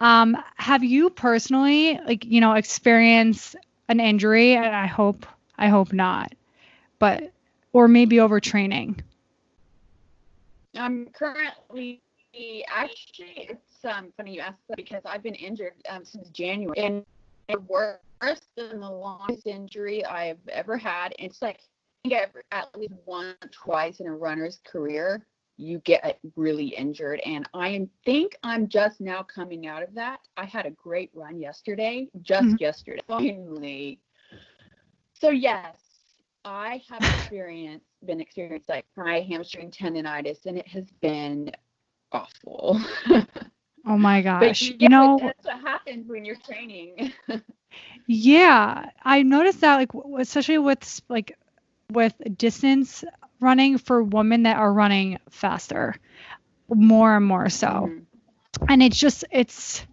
Um, 0.00 0.36
have 0.56 0.82
you 0.82 1.10
personally 1.10 1.98
like, 2.06 2.24
you 2.24 2.40
know, 2.40 2.54
experienced 2.54 3.54
an 3.88 4.00
injury? 4.00 4.54
And 4.54 4.74
I 4.74 4.86
hope 4.86 5.26
I 5.58 5.68
hope 5.68 5.92
not. 5.92 6.32
But 6.98 7.32
or 7.72 7.88
maybe 7.88 8.16
overtraining. 8.16 8.98
I'm 10.76 11.06
currently 11.12 12.02
actually 12.68 13.48
it's 13.48 13.84
um 13.84 14.12
funny 14.16 14.34
you 14.34 14.40
asked 14.40 14.58
that 14.68 14.76
because 14.76 15.02
I've 15.06 15.22
been 15.22 15.34
injured 15.34 15.72
um, 15.88 16.04
since 16.04 16.28
January 16.30 16.78
and 16.78 17.04
worse 17.68 17.98
than 18.56 18.80
the 18.80 18.90
longest 18.90 19.46
injury 19.46 20.04
I've 20.04 20.38
ever 20.48 20.76
had. 20.76 21.14
It's 21.18 21.40
like 21.40 21.60
I 22.04 22.08
think 22.08 22.22
I've 22.22 22.42
at 22.52 22.78
least 22.78 22.94
once, 23.06 23.36
twice 23.52 24.00
in 24.00 24.06
a 24.06 24.14
runner's 24.14 24.60
career 24.66 25.26
you 25.58 25.78
get 25.80 26.18
really 26.36 26.66
injured 26.66 27.20
and 27.24 27.48
I 27.54 27.88
think 28.04 28.36
I'm 28.42 28.68
just 28.68 29.00
now 29.00 29.22
coming 29.22 29.66
out 29.66 29.82
of 29.82 29.94
that. 29.94 30.20
I 30.36 30.44
had 30.44 30.66
a 30.66 30.70
great 30.70 31.10
run 31.14 31.38
yesterday, 31.38 32.08
just 32.20 32.48
Mhm. 32.48 32.60
yesterday. 32.60 33.00
Finally. 33.06 34.00
So 35.14 35.30
yes, 35.30 35.85
I 36.46 36.82
have 36.90 37.06
experienced 37.06 37.86
been 38.06 38.20
experienced 38.20 38.70
like 38.70 38.86
high 38.96 39.20
hamstring 39.22 39.72
tendonitis 39.72 40.46
and 40.46 40.58
it 40.58 40.68
has 40.68 40.90
been 41.02 41.52
awful. 42.12 42.80
Oh 43.86 43.98
my 43.98 44.22
gosh. 44.22 44.72
yeah, 44.78 44.78
you 44.78 44.88
know, 44.88 45.20
that's 45.20 45.46
what 45.46 45.60
happens 45.60 46.08
when 46.08 46.24
you're 46.24 46.36
training. 46.36 47.12
Yeah, 48.06 48.90
I 49.02 49.22
noticed 49.22 49.60
that 49.60 49.76
like 49.76 49.90
especially 50.18 50.58
with 50.58 51.00
like 51.08 51.36
with 51.90 52.14
distance 52.36 53.04
running 53.40 53.78
for 53.78 54.02
women 54.02 54.42
that 54.44 54.56
are 54.56 54.72
running 54.72 55.18
faster, 55.30 55.94
more 56.68 57.16
and 57.16 57.26
more 57.26 57.48
so. 57.50 57.90
Mhm. 57.90 58.06
And 58.68 58.82
it's 58.82 58.98
just 58.98 59.24
it's 59.30 59.86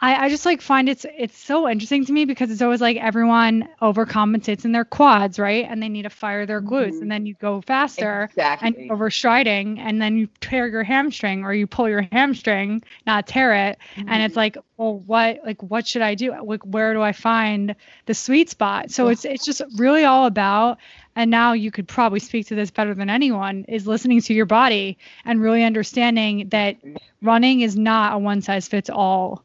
I, 0.00 0.26
I 0.26 0.28
just 0.28 0.46
like 0.46 0.60
find 0.60 0.88
it's 0.88 1.04
it's 1.16 1.36
so 1.36 1.68
interesting 1.68 2.04
to 2.06 2.12
me 2.12 2.24
because 2.24 2.50
it's 2.50 2.62
always 2.62 2.80
like 2.80 2.96
everyone 2.98 3.68
overcompensates 3.82 4.64
in 4.64 4.72
their 4.72 4.84
quads, 4.84 5.38
right? 5.38 5.66
And 5.68 5.82
they 5.82 5.88
need 5.88 6.02
to 6.02 6.10
fire 6.10 6.46
their 6.46 6.60
glutes 6.62 6.98
Mhm. 6.98 7.02
and 7.02 7.10
then 7.10 7.26
you 7.26 7.34
go 7.34 7.60
faster 7.62 8.30
and 8.60 8.74
Exactly. 8.74 8.86
you're 8.86 8.96
overstriding 8.96 9.78
and 9.78 10.00
then 10.00 10.16
you 10.16 10.28
tear 10.40 10.66
your 10.68 10.84
hamstring 10.84 11.44
or 11.44 11.52
you 11.52 11.66
pull 11.66 11.88
your 11.88 12.06
hamstring, 12.12 12.82
not 13.06 13.26
tear 13.26 13.52
it 13.68 13.78
and 14.06 14.22
it's 14.22 14.36
like 14.36 14.56
well 14.76 14.98
what 15.00 15.40
like 15.44 15.62
what 15.62 15.86
should 15.86 16.02
i 16.02 16.14
do 16.14 16.32
like 16.44 16.62
where 16.64 16.92
do 16.94 17.02
i 17.02 17.12
find 17.12 17.74
the 18.06 18.14
sweet 18.14 18.48
spot 18.48 18.90
so 18.90 19.08
it's 19.08 19.24
it's 19.24 19.44
just 19.44 19.62
really 19.76 20.04
all 20.04 20.26
about 20.26 20.78
and 21.16 21.30
now 21.30 21.52
you 21.52 21.70
could 21.70 21.88
probably 21.88 22.20
speak 22.20 22.46
to 22.46 22.54
this 22.54 22.70
better 22.70 22.94
than 22.94 23.10
anyone 23.10 23.64
is 23.68 23.86
listening 23.86 24.20
to 24.20 24.34
your 24.34 24.46
body 24.46 24.96
and 25.24 25.40
really 25.40 25.64
understanding 25.64 26.48
that 26.50 26.76
running 27.22 27.60
is 27.60 27.76
not 27.76 28.14
a 28.14 28.18
one 28.18 28.40
size 28.40 28.68
fits 28.68 28.90
all 28.90 29.42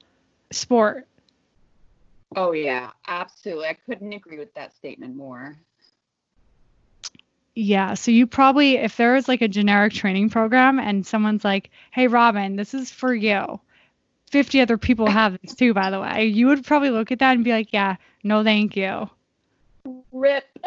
sport 0.54 1.08
Oh 2.36 2.52
yeah, 2.52 2.90
absolutely. 3.08 3.68
I 3.68 3.74
couldn't 3.86 4.12
agree 4.12 4.40
with 4.40 4.52
that 4.56 4.76
statement 4.76 5.16
more. 5.16 5.56
yeah 7.56 7.94
so 7.94 8.10
you 8.10 8.26
probably 8.26 8.78
if 8.78 8.98
there 8.98 9.16
is 9.16 9.28
like 9.28 9.42
a 9.44 9.48
generic 9.48 9.94
training 9.94 10.30
program 10.30 10.80
and 10.80 11.06
someone's 11.06 11.44
like 11.46 11.70
hey 11.92 12.08
robin 12.08 12.56
this 12.56 12.74
is 12.74 12.90
for 12.90 13.14
you 13.14 13.60
50 14.32 14.62
other 14.62 14.80
people 14.80 15.08
have 15.08 15.38
this 15.44 15.54
too 15.54 15.76
by 15.76 15.92
the 15.92 16.00
way 16.00 16.26
you 16.26 16.48
would 16.48 16.66
probably 16.66 16.90
look 16.90 17.12
at 17.12 17.20
that 17.20 17.36
and 17.36 17.44
be 17.44 17.52
like 17.52 17.72
yeah 17.72 17.98
no 18.24 18.44
thank 18.44 18.76
you 18.76 19.08
Rip. 20.12 20.46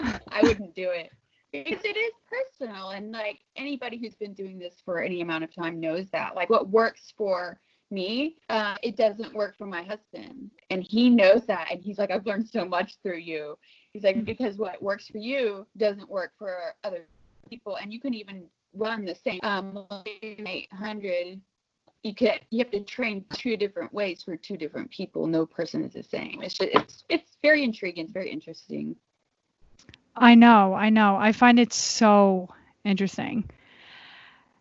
I 0.00 0.42
wouldn't 0.42 0.74
do 0.74 0.90
it. 0.90 1.12
Because 1.52 1.84
it 1.84 1.96
is 1.96 2.12
personal 2.28 2.90
and 2.90 3.12
like 3.12 3.38
anybody 3.54 3.96
who's 3.96 4.16
been 4.16 4.34
doing 4.34 4.58
this 4.58 4.82
for 4.84 5.00
any 5.00 5.20
amount 5.20 5.44
of 5.44 5.54
time 5.54 5.78
knows 5.78 6.06
that. 6.10 6.34
Like 6.34 6.50
what 6.50 6.68
works 6.68 7.12
for 7.16 7.60
me, 7.94 8.36
uh, 8.50 8.76
it 8.82 8.96
doesn't 8.96 9.32
work 9.34 9.56
for 9.56 9.66
my 9.66 9.82
husband. 9.82 10.50
And 10.70 10.82
he 10.82 11.08
knows 11.08 11.46
that. 11.46 11.68
And 11.70 11.80
he's 11.80 11.98
like, 11.98 12.10
I've 12.10 12.26
learned 12.26 12.48
so 12.48 12.64
much 12.64 12.96
through 13.02 13.18
you. 13.18 13.56
He's 13.92 14.02
like, 14.02 14.24
because 14.24 14.56
what 14.56 14.82
works 14.82 15.06
for 15.06 15.18
you 15.18 15.66
doesn't 15.76 16.08
work 16.08 16.32
for 16.38 16.74
other 16.82 17.06
people. 17.48 17.76
And 17.76 17.92
you 17.92 18.00
can 18.00 18.12
even 18.14 18.44
run 18.76 19.04
the 19.04 19.14
same 19.14 19.38
um 19.44 19.86
800 20.24 21.40
you 22.02 22.12
can 22.12 22.40
you 22.50 22.58
have 22.58 22.72
to 22.72 22.80
train 22.80 23.24
two 23.32 23.56
different 23.56 23.94
ways 23.94 24.20
for 24.24 24.36
two 24.36 24.56
different 24.56 24.90
people 24.90 25.28
no 25.28 25.46
person 25.46 25.84
is 25.84 25.92
the 25.92 26.02
same 26.02 26.42
it's 26.42 26.54
just, 26.54 26.70
it's 26.74 27.04
it's 27.08 27.36
very 27.40 27.62
intriguing 27.62 28.02
it's 28.02 28.12
very 28.12 28.28
interesting 28.28 28.96
I 30.16 30.34
know, 30.34 30.74
I 30.74 30.90
know. 30.90 31.16
I 31.16 31.32
find 31.32 31.58
it 31.58 31.72
so 31.72 32.48
interesting. 32.84 33.50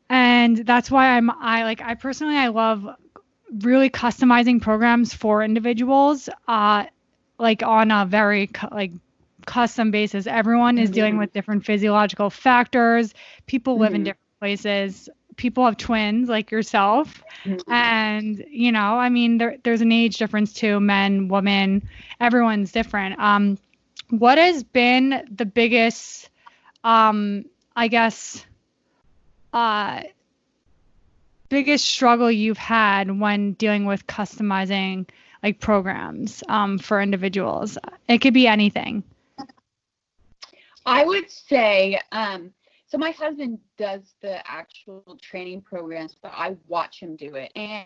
And 0.10 0.58
that's 0.58 0.92
why 0.92 1.10
I'm 1.10 1.30
I 1.30 1.64
like 1.64 1.82
I 1.82 1.96
personally 1.96 2.38
I 2.38 2.50
love 2.50 2.86
really 3.62 3.90
customizing 3.90 4.62
programs 4.62 5.14
for 5.14 5.44
individuals 5.44 6.30
uh 6.48 6.86
like 7.40 7.62
on 7.64 7.92
a 7.92 8.06
very 8.06 8.48
cu- 8.48 8.68
like 8.72 8.92
custom 9.46 9.92
basis. 9.92 10.28
Everyone 10.28 10.78
is 10.78 10.90
dealing 10.92 11.16
Mhm. 11.16 11.20
with 11.20 11.34
different 11.34 11.66
physiological 11.66 12.30
factors. 12.30 13.14
People 13.46 13.78
live 13.78 13.94
in 13.94 14.02
Mhm. 14.02 14.06
different 14.06 14.20
places. 14.40 15.10
People 15.36 15.66
have 15.66 15.78
twins 15.78 16.30
like 16.30 16.52
yourself. 16.52 17.24
And, 17.68 18.44
you 18.50 18.72
know, 18.72 18.98
I 18.98 19.10
mean, 19.10 19.38
there, 19.38 19.58
there's 19.64 19.82
an 19.82 19.92
age 19.92 20.18
difference 20.18 20.54
too, 20.54 20.80
men, 20.80 21.28
women, 21.28 21.88
everyone's 22.20 22.72
different. 22.72 23.20
Um, 23.20 23.58
what 24.10 24.38
has 24.38 24.64
been 24.64 25.28
the 25.32 25.46
biggest, 25.46 26.30
um, 26.84 27.46
I 27.76 27.88
guess, 27.88 28.46
uh, 29.54 30.02
biggest 31.54 31.86
struggle 31.86 32.32
you've 32.32 32.58
had 32.58 33.20
when 33.20 33.54
dealing 33.54 33.86
with 33.86 34.08
customizing 34.08 35.08
like 35.44 35.60
programs 35.60 36.42
um, 36.50 36.80
for 36.80 37.00
individuals? 37.00 37.78
It 38.08 38.22
could 38.22 38.34
be 38.34 38.48
anything. 38.48 39.04
i 40.88 41.06
would 41.06 41.30
say 41.30 42.00
um 42.12 42.52
so 42.88 42.98
my 42.98 43.12
husband 43.12 43.60
does 43.78 44.16
the 44.22 44.36
actual 44.50 45.18
training 45.22 45.62
programs 45.62 46.16
but 46.22 46.34
i 46.36 46.58
watch 46.68 47.00
him 47.00 47.16
do 47.16 47.36
it 47.36 47.52
and 47.56 47.86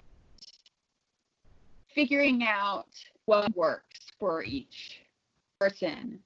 figuring 1.94 2.44
out 2.44 2.88
what 3.26 3.54
works 3.56 4.00
for 4.18 4.44
each 4.44 5.02
person 5.60 6.20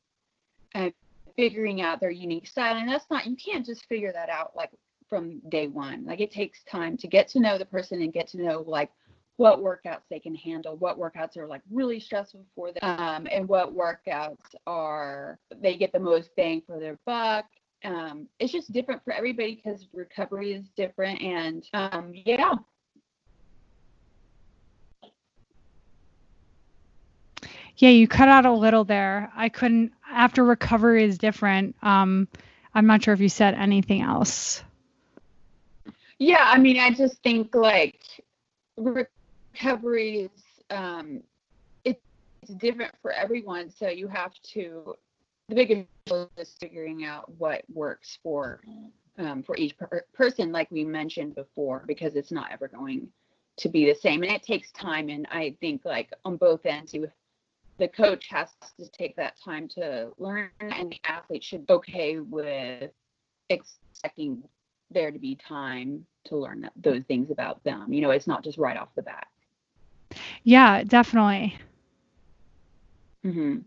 and 0.75 0.93
figuring 1.36 1.81
out 1.81 2.00
their 2.00 2.12
unique 2.12 2.48
style 2.48 2.77
and 2.77 2.88
that's 2.88 3.10
not 3.10 3.25
you 3.25 3.36
can't 3.36 3.65
just 3.65 3.83
figure 3.88 4.13
that 4.13 4.29
out 4.29 4.55
like 4.55 4.69
from 5.12 5.41
day 5.50 5.68
one 5.68 6.06
like 6.06 6.22
it 6.22 6.32
takes 6.32 6.63
time 6.63 6.96
to 6.96 7.06
get 7.06 7.27
to 7.27 7.41
know 7.41 7.58
the 7.58 7.65
person 7.65 8.01
and 8.01 8.13
get 8.13 8.27
to 8.27 8.41
know 8.41 8.63
like 8.65 8.89
what 9.36 9.60
workouts 9.60 10.03
they 10.10 10.22
can 10.22 10.34
handle 10.34 10.77
what 10.77 10.98
workouts 10.98 11.36
are 11.36 11.48
like 11.48 11.62
really 11.70 12.00
stressful 12.00 12.46
for 12.56 12.72
them 12.72 12.98
um, 12.98 13.27
and 13.30 13.46
what 13.46 13.75
workouts 13.75 14.56
are 14.65 15.38
they 15.62 15.75
get 15.75 15.91
the 15.91 16.00
most 16.00 16.30
bang 16.38 16.63
for 16.65 16.80
their 16.80 16.98
buck 17.06 17.44
um, 17.84 18.25
it's 18.39 18.53
just 18.53 18.72
different 18.72 19.03
for 19.03 19.12
everybody 19.12 19.56
because 19.56 19.86
recovery 19.91 20.53
is 20.53 20.70
different 20.77 21.22
and 21.22 21.68
um, 21.74 22.13
yeah 22.13 22.53
Yeah, 27.77 27.89
you 27.89 28.08
cut 28.08 28.30
out 28.30 28.46
a 28.46 28.51
little 28.53 28.84
there. 28.84 29.32
I 29.36 29.50
couldn't, 29.50 29.91
after 30.08 30.44
recovery 30.44 31.03
is 31.03 31.18
different. 31.18 31.75
Um, 31.82 32.27
I'm 32.75 32.86
not 32.86 33.03
sure 33.03 33.13
if 33.15 33.20
you 33.20 33.30
said 33.30 33.56
anything 33.56 34.03
else. 34.03 34.63
Yeah, 36.22 36.44
I 36.46 36.60
mean, 36.60 36.78
I 36.78 36.92
just 36.92 37.24
think 37.24 37.56
like 37.56 38.00
recovery 38.78 40.30
is 40.36 40.44
um, 40.70 41.24
it's 41.84 42.00
different 42.58 42.94
for 43.01 43.12
everyone. 43.12 43.72
So 43.72 43.90
you 43.90 44.08
have 44.08 44.34
to 44.54 44.94
the 45.50 45.56
biggest 45.56 45.88
is 46.38 46.56
figuring 46.60 47.06
out 47.06 47.28
what 47.40 47.63
works 47.74 48.20
for 48.22 48.62
um, 49.18 49.42
for 49.42 49.58
each 49.58 49.75
per- 49.80 50.06
person, 50.13 50.51
like 50.51 50.70
we 50.70 50.84
mentioned 50.84 51.34
before, 51.34 51.86
because 51.88 52.16
it's 52.16 52.32
not 52.32 52.51
ever 52.51 52.68
going 52.68 53.08
to 53.58 53.68
be 53.68 53.88
the 53.88 53.96
same, 53.96 54.22
and 54.22 54.32
it 54.32 54.44
takes 54.44 54.72
time. 54.74 55.10
And 55.10 55.25
I 55.32 55.56
think 55.60 55.86
like 55.86 56.12
on 56.24 56.38
both 56.38 56.68
ends, 56.68 56.94
you 56.94 57.10
the 57.80 57.88
coach 57.88 58.28
has 58.30 58.50
to 58.80 58.88
take 58.92 59.16
that 59.16 59.42
time 59.44 59.68
to 59.70 60.12
learn, 60.20 60.51
and 60.60 60.92
the 60.92 61.00
athlete 61.04 61.44
should 61.44 61.66
be 61.66 61.74
okay 61.74 62.20
with 62.20 62.92
expecting 63.50 64.44
there 64.92 65.10
to 65.10 65.18
be 65.18 65.36
time 65.36 66.06
to 66.25 66.38
learn 66.38 66.62
that, 66.62 66.74
those 66.75 67.04
things 67.08 67.32
about 67.32 67.63
them. 67.63 67.94
You 67.94 68.01
know, 68.01 68.12
it's 68.12 68.28
not 68.28 68.44
just 68.44 68.58
right 68.58 68.78
off 68.78 68.90
the 68.96 69.01
bat. 69.01 69.28
Yeah, 70.44 70.84
definitely. 70.84 71.58
Mm-hmm. 73.25 73.60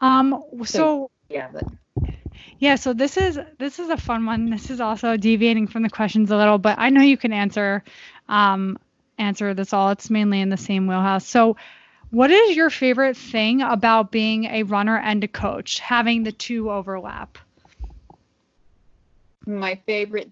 Um, 0.00 0.42
so, 0.58 0.64
So, 0.64 1.10
yeah, 1.28 1.48
but 1.52 1.64
yeah, 2.58 2.76
so 2.76 2.92
this 2.92 3.16
is 3.16 3.38
this 3.58 3.78
is 3.78 3.88
a 3.88 3.96
fun 3.96 4.26
one. 4.26 4.50
This 4.50 4.70
is 4.70 4.80
also 4.80 5.16
deviating 5.16 5.66
from 5.66 5.82
the 5.82 5.90
questions 5.90 6.30
a 6.30 6.36
little, 6.36 6.58
but 6.58 6.78
I 6.78 6.90
know 6.90 7.02
you 7.02 7.16
can 7.16 7.32
answer 7.32 7.82
um, 8.28 8.78
answer 9.18 9.54
this 9.54 9.72
all. 9.72 9.90
It's 9.90 10.10
mainly 10.10 10.40
in 10.40 10.48
the 10.48 10.56
same 10.56 10.86
wheelhouse. 10.86 11.26
So, 11.26 11.56
what 12.10 12.30
is 12.30 12.56
your 12.56 12.70
favorite 12.70 13.16
thing 13.16 13.62
about 13.62 14.10
being 14.10 14.44
a 14.44 14.62
runner 14.62 14.96
and 14.96 15.22
a 15.24 15.28
coach, 15.28 15.78
having 15.80 16.22
the 16.22 16.32
two 16.32 16.70
overlap? 16.70 17.38
my 19.46 19.74
favorite 19.86 20.30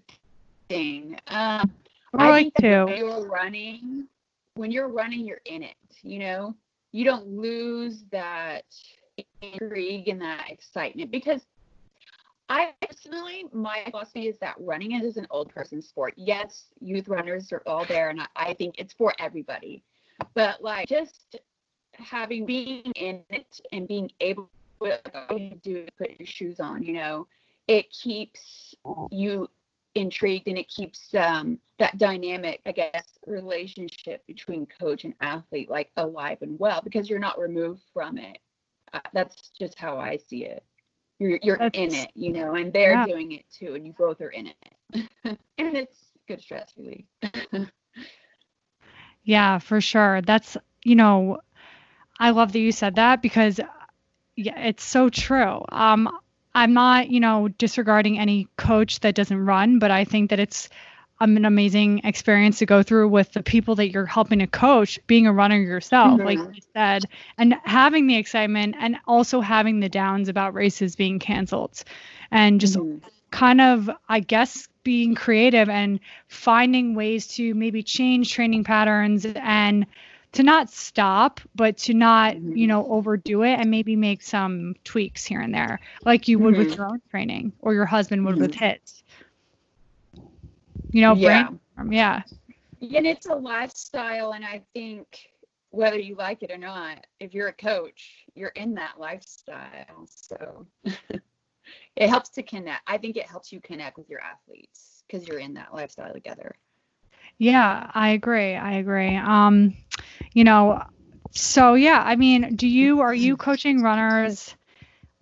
thing. 0.71 1.19
Um, 1.27 1.71
Or 2.13 2.21
I 2.21 2.29
like 2.29 2.53
that 2.55 2.85
when 2.85 2.97
you're 2.97 3.27
running, 3.27 4.07
when 4.55 4.71
you're 4.71 4.89
running, 4.89 5.25
you're 5.25 5.41
in 5.45 5.63
it. 5.63 5.75
You 6.01 6.19
know, 6.19 6.55
you 6.91 7.05
don't 7.05 7.27
lose 7.27 8.03
that 8.11 8.65
intrigue 9.41 10.07
and 10.07 10.21
that 10.21 10.49
excitement 10.49 11.11
because 11.11 11.41
I 12.49 12.73
personally, 12.81 13.45
my 13.53 13.83
philosophy 13.89 14.27
is 14.27 14.37
that 14.39 14.55
running 14.59 14.91
is 15.01 15.15
an 15.17 15.27
old 15.29 15.53
person 15.53 15.81
sport. 15.81 16.13
Yes, 16.17 16.65
youth 16.81 17.07
runners 17.07 17.51
are 17.53 17.63
all 17.65 17.85
there, 17.85 18.09
and 18.09 18.21
I, 18.21 18.27
I 18.35 18.53
think 18.53 18.75
it's 18.77 18.93
for 18.93 19.13
everybody. 19.19 19.83
But 20.33 20.61
like 20.61 20.87
just 20.87 21.37
having 21.93 22.45
being 22.45 22.91
in 22.95 23.23
it 23.29 23.61
and 23.71 23.87
being 23.87 24.11
able 24.19 24.49
to 24.81 25.55
do 25.63 25.85
put 25.97 26.19
your 26.19 26.27
shoes 26.27 26.59
on, 26.59 26.83
you 26.83 26.93
know, 26.93 27.27
it 27.67 27.89
keeps 27.91 28.75
you 29.11 29.47
intrigued 29.95 30.47
and 30.47 30.57
it 30.57 30.67
keeps 30.69 31.13
um, 31.15 31.59
that 31.79 31.97
dynamic, 31.97 32.61
I 32.65 32.71
guess, 32.71 33.17
relationship 33.25 34.25
between 34.27 34.65
coach 34.67 35.03
and 35.05 35.13
athlete 35.21 35.69
like 35.69 35.91
alive 35.97 36.37
and 36.41 36.59
well 36.59 36.81
because 36.83 37.09
you're 37.09 37.19
not 37.19 37.39
removed 37.39 37.83
from 37.93 38.17
it. 38.17 38.37
Uh, 38.93 38.99
that's 39.13 39.49
just 39.59 39.77
how 39.77 39.97
I 39.97 40.17
see 40.17 40.45
it. 40.45 40.63
You're 41.19 41.39
you're 41.41 41.63
in 41.73 41.93
it, 41.93 42.11
you 42.15 42.31
know, 42.33 42.55
and 42.55 42.73
they're 42.73 42.97
Yeah. 42.97 43.05
doing 43.05 43.31
it 43.33 43.45
too, 43.51 43.75
and 43.75 43.85
you 43.85 43.93
both 43.97 44.21
are 44.21 44.29
in 44.29 44.47
it, 44.47 45.07
and 45.57 45.75
it's 45.77 46.11
good 46.27 46.41
stress 46.41 46.73
relief. 46.77 47.05
Yeah, 49.23 49.59
for 49.59 49.81
sure. 49.81 50.21
That's, 50.21 50.57
you 50.83 50.95
know, 50.95 51.39
I 52.19 52.31
love 52.31 52.51
that 52.53 52.59
you 52.59 52.71
said 52.71 52.95
that 52.95 53.21
because 53.21 53.59
yeah, 54.35 54.59
it's 54.59 54.83
so 54.83 55.09
true. 55.09 55.63
Um, 55.69 56.09
I'm 56.53 56.73
not, 56.73 57.09
you 57.09 57.19
know, 57.19 57.47
disregarding 57.47 58.19
any 58.19 58.47
coach 58.57 58.99
that 59.01 59.15
doesn't 59.15 59.45
run, 59.45 59.79
but 59.79 59.91
I 59.91 60.03
think 60.03 60.29
that 60.29 60.39
it's 60.39 60.69
an 61.19 61.45
amazing 61.45 62.01
experience 62.03 62.59
to 62.59 62.65
go 62.65 62.81
through 62.81 63.07
with 63.09 63.31
the 63.33 63.43
people 63.43 63.75
that 63.75 63.91
you're 63.91 64.05
helping 64.07 64.39
to 64.39 64.47
coach, 64.47 64.99
being 65.07 65.27
a 65.27 65.33
runner 65.33 65.57
yourself, 65.57 66.19
like 66.19 66.39
Mhm. 66.39 66.55
you 66.55 66.61
said, 66.73 67.05
and 67.37 67.55
having 67.63 68.07
the 68.07 68.15
excitement 68.15 68.75
and 68.79 68.97
also 69.07 69.39
having 69.39 69.79
the 69.79 69.89
downs 69.89 70.29
about 70.29 70.53
races 70.55 70.95
being 70.95 71.19
canceled 71.19 71.83
and 72.31 72.59
just 72.59 72.75
Mhm. 72.75 73.01
kind 73.29 73.61
of 73.61 73.89
i 74.09 74.19
guess 74.19 74.67
being 74.83 75.15
creative 75.15 75.69
and 75.69 75.99
finding 76.27 76.95
ways 76.95 77.27
to 77.27 77.53
maybe 77.53 77.81
change 77.81 78.33
training 78.33 78.63
patterns 78.63 79.25
and 79.25 79.85
to 80.33 80.43
not 80.43 80.69
stop 80.69 81.39
but 81.55 81.77
to 81.77 81.93
not 81.93 82.35
Mhm. 82.35 82.57
you 82.57 82.67
know 82.67 82.85
overdo 82.87 83.43
it 83.43 83.59
and 83.59 83.69
maybe 83.69 83.95
make 83.95 84.21
some 84.21 84.75
tweaks 84.83 85.25
here 85.25 85.41
and 85.41 85.53
there 85.53 85.79
like 86.05 86.27
you 86.27 86.39
would 86.39 86.55
with 86.55 86.69
Mhm. 86.69 86.77
your 86.77 86.87
own 86.87 87.01
training 87.09 87.53
or 87.59 87.73
your 87.73 87.85
husband 87.85 88.25
would 88.25 88.39
with 88.39 88.53
his 88.53 89.03
you 90.91 91.01
know 91.01 91.15
Yeah. 91.15 91.49
brainstorm, 91.49 91.91
yeah 91.91 92.23
and 92.81 93.05
it's 93.05 93.27
a 93.27 93.35
lifestyle 93.35 94.31
and 94.33 94.43
i 94.45 94.61
think 94.73 95.31
whether 95.69 95.97
you 95.99 96.15
like 96.15 96.41
it 96.43 96.51
or 96.51 96.57
not 96.57 97.05
if 97.19 97.33
you're 97.33 97.47
a 97.47 97.53
coach 97.53 98.25
you're 98.33 98.49
in 98.49 98.73
that 98.75 98.99
lifestyle 98.99 100.05
so 100.07 100.67
it 101.95 102.09
helps 102.09 102.29
to 102.29 102.43
connect 102.43 102.81
i 102.87 102.97
think 102.97 103.17
it 103.17 103.27
helps 103.27 103.51
you 103.51 103.59
connect 103.61 103.97
with 103.97 104.09
your 104.09 104.21
athletes 104.21 105.03
because 105.07 105.27
you're 105.27 105.39
in 105.39 105.53
that 105.53 105.73
lifestyle 105.73 106.13
together 106.13 106.55
yeah 107.41 107.91
i 107.95 108.11
agree 108.11 108.55
i 108.55 108.73
agree. 108.75 109.17
Um 109.17 109.75
you 110.33 110.45
know 110.45 110.83
so 111.31 111.75
yeah 111.75 112.01
i 112.05 112.15
mean 112.15 112.55
do 112.55 112.67
you 112.67 113.01
are 113.01 113.15
you 113.15 113.37
coaching 113.37 113.81
runners 113.83 114.55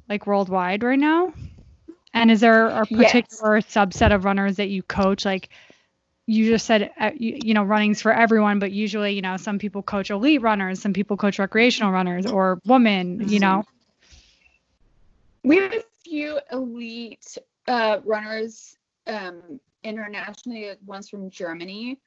like 0.10 0.28
worldwide 0.28 0.84
right 0.84 1.00
now? 1.00 1.34
And 2.14 2.32
is 2.32 2.42
there 2.42 2.68
a 2.70 2.86
Yes. 2.90 3.46
particular 3.46 3.62
subset 3.62 4.14
of 4.14 4.26
runners 4.26 4.58
that 4.58 4.70
you 4.70 4.84
coach? 4.84 5.26
Like 5.26 5.50
you 6.28 6.48
just 6.52 6.66
said 6.66 6.92
uh, 7.00 7.12
you, 7.16 7.38
you 7.44 7.54
know 7.54 7.64
running's 7.64 8.02
for 8.02 8.14
everyone 8.14 8.60
but 8.60 8.72
usually 8.72 9.14
you 9.14 9.22
know 9.22 9.38
some 9.38 9.60
people 9.60 9.84
coach 9.84 10.10
elite 10.12 10.42
runners 10.42 10.82
some 10.82 10.94
people 10.94 11.18
coach 11.18 11.40
recreational 11.40 11.92
runners 11.92 12.26
or 12.26 12.60
women 12.66 13.22
you 13.30 13.40
know? 13.40 13.64
We 15.44 15.58
have 15.58 15.74
a 15.74 15.84
few 16.04 16.40
elite 16.52 17.38
uh, 17.68 18.00
runners 18.06 18.78
um, 19.08 19.60
internationally 19.84 20.76
one's 20.86 21.10
from 21.10 21.30
germany 21.30 22.00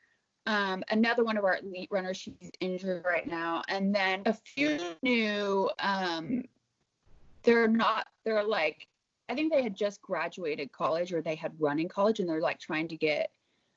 um, 0.46 0.83
another 0.90 1.24
one 1.24 1.37
of 1.37 1.44
our 1.44 1.59
elite 1.62 1.88
runners 1.90 2.16
she's 2.16 2.50
injured 2.61 3.05
right 3.05 3.26
now. 3.26 3.62
And 3.68 3.94
then 3.94 4.22
a 4.26 4.33
few 4.33 4.78
new 5.02 5.70
um, 5.78 6.44
they're 7.42 7.68
not 7.68 8.07
they're 8.24 8.44
like 8.44 8.87
i 9.28 9.35
think 9.35 9.52
they 9.52 9.62
had 9.62 9.74
just 9.74 10.00
graduated 10.00 10.70
college 10.70 11.12
or 11.12 11.20
they 11.20 11.35
had 11.35 11.52
run 11.59 11.81
in 11.81 11.88
college 11.88 12.20
and 12.20 12.28
they're 12.28 12.40
like 12.40 12.61
trying 12.61 12.87
to 12.88 12.96
get 12.96 13.31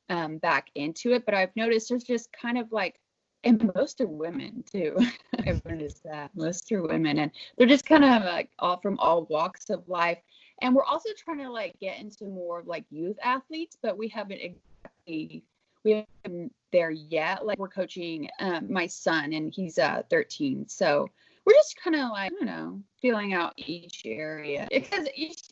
um, 0.10 0.38
back 0.38 0.70
into 0.76 1.14
it. 1.14 1.26
But 1.26 1.34
i've 1.34 1.56
noticed 1.56 1.90
there's 1.90 2.04
just 2.04 2.32
kind 2.32 2.58
of 2.58 2.72
like 2.72 3.00
and 3.44 3.72
most 3.76 4.02
are 4.02 4.08
women 4.08 4.64
too. 4.72 4.98
I've 5.46 5.64
noticed 5.66 6.04
that 6.04 6.32
most 6.36 6.72
are 6.72 6.82
women 6.82 7.20
and 7.20 7.32
they're 7.58 7.68
just 7.68 7.86
kind 7.86 8.04
of 8.04 8.24
like 8.24 8.50
all 8.58 8.78
from 8.78 8.98
all 8.98 9.26
walks 9.26 9.70
of 9.70 9.88
life. 9.88 10.18
And 10.64 10.74
we're 10.76 10.84
also 10.84 11.10
trying 11.16 11.38
to 11.40 11.52
like 11.52 11.80
get 11.80 12.00
into 12.00 12.26
more 12.26 12.62
of 12.62 12.68
like 12.68 12.86
youth 12.90 13.18
athletes 13.24 13.78
but 13.82 13.98
we 13.98 14.08
haven't 14.08 14.40
exactly 14.42 15.44
we 15.86 16.06
haven't 16.26 16.52
there 16.72 16.92
yet. 16.92 17.46
Like 17.46 17.58
we're 17.58 17.70
coaching 17.70 18.30
um, 18.40 18.72
my 18.72 18.88
son 18.88 19.32
and 19.32 19.54
he's 19.54 19.78
uh 19.78 20.02
13 20.10 20.68
so 20.68 21.08
we're 21.46 21.54
just 21.54 21.80
kind 21.82 21.96
of 21.96 22.10
like 22.10 22.32
i 22.32 22.36
don't 22.36 22.46
know 22.46 22.82
feeling 23.02 23.34
out 23.34 23.54
each 23.56 24.02
area. 24.06 24.68
Because 24.70 25.08
each 25.16 25.44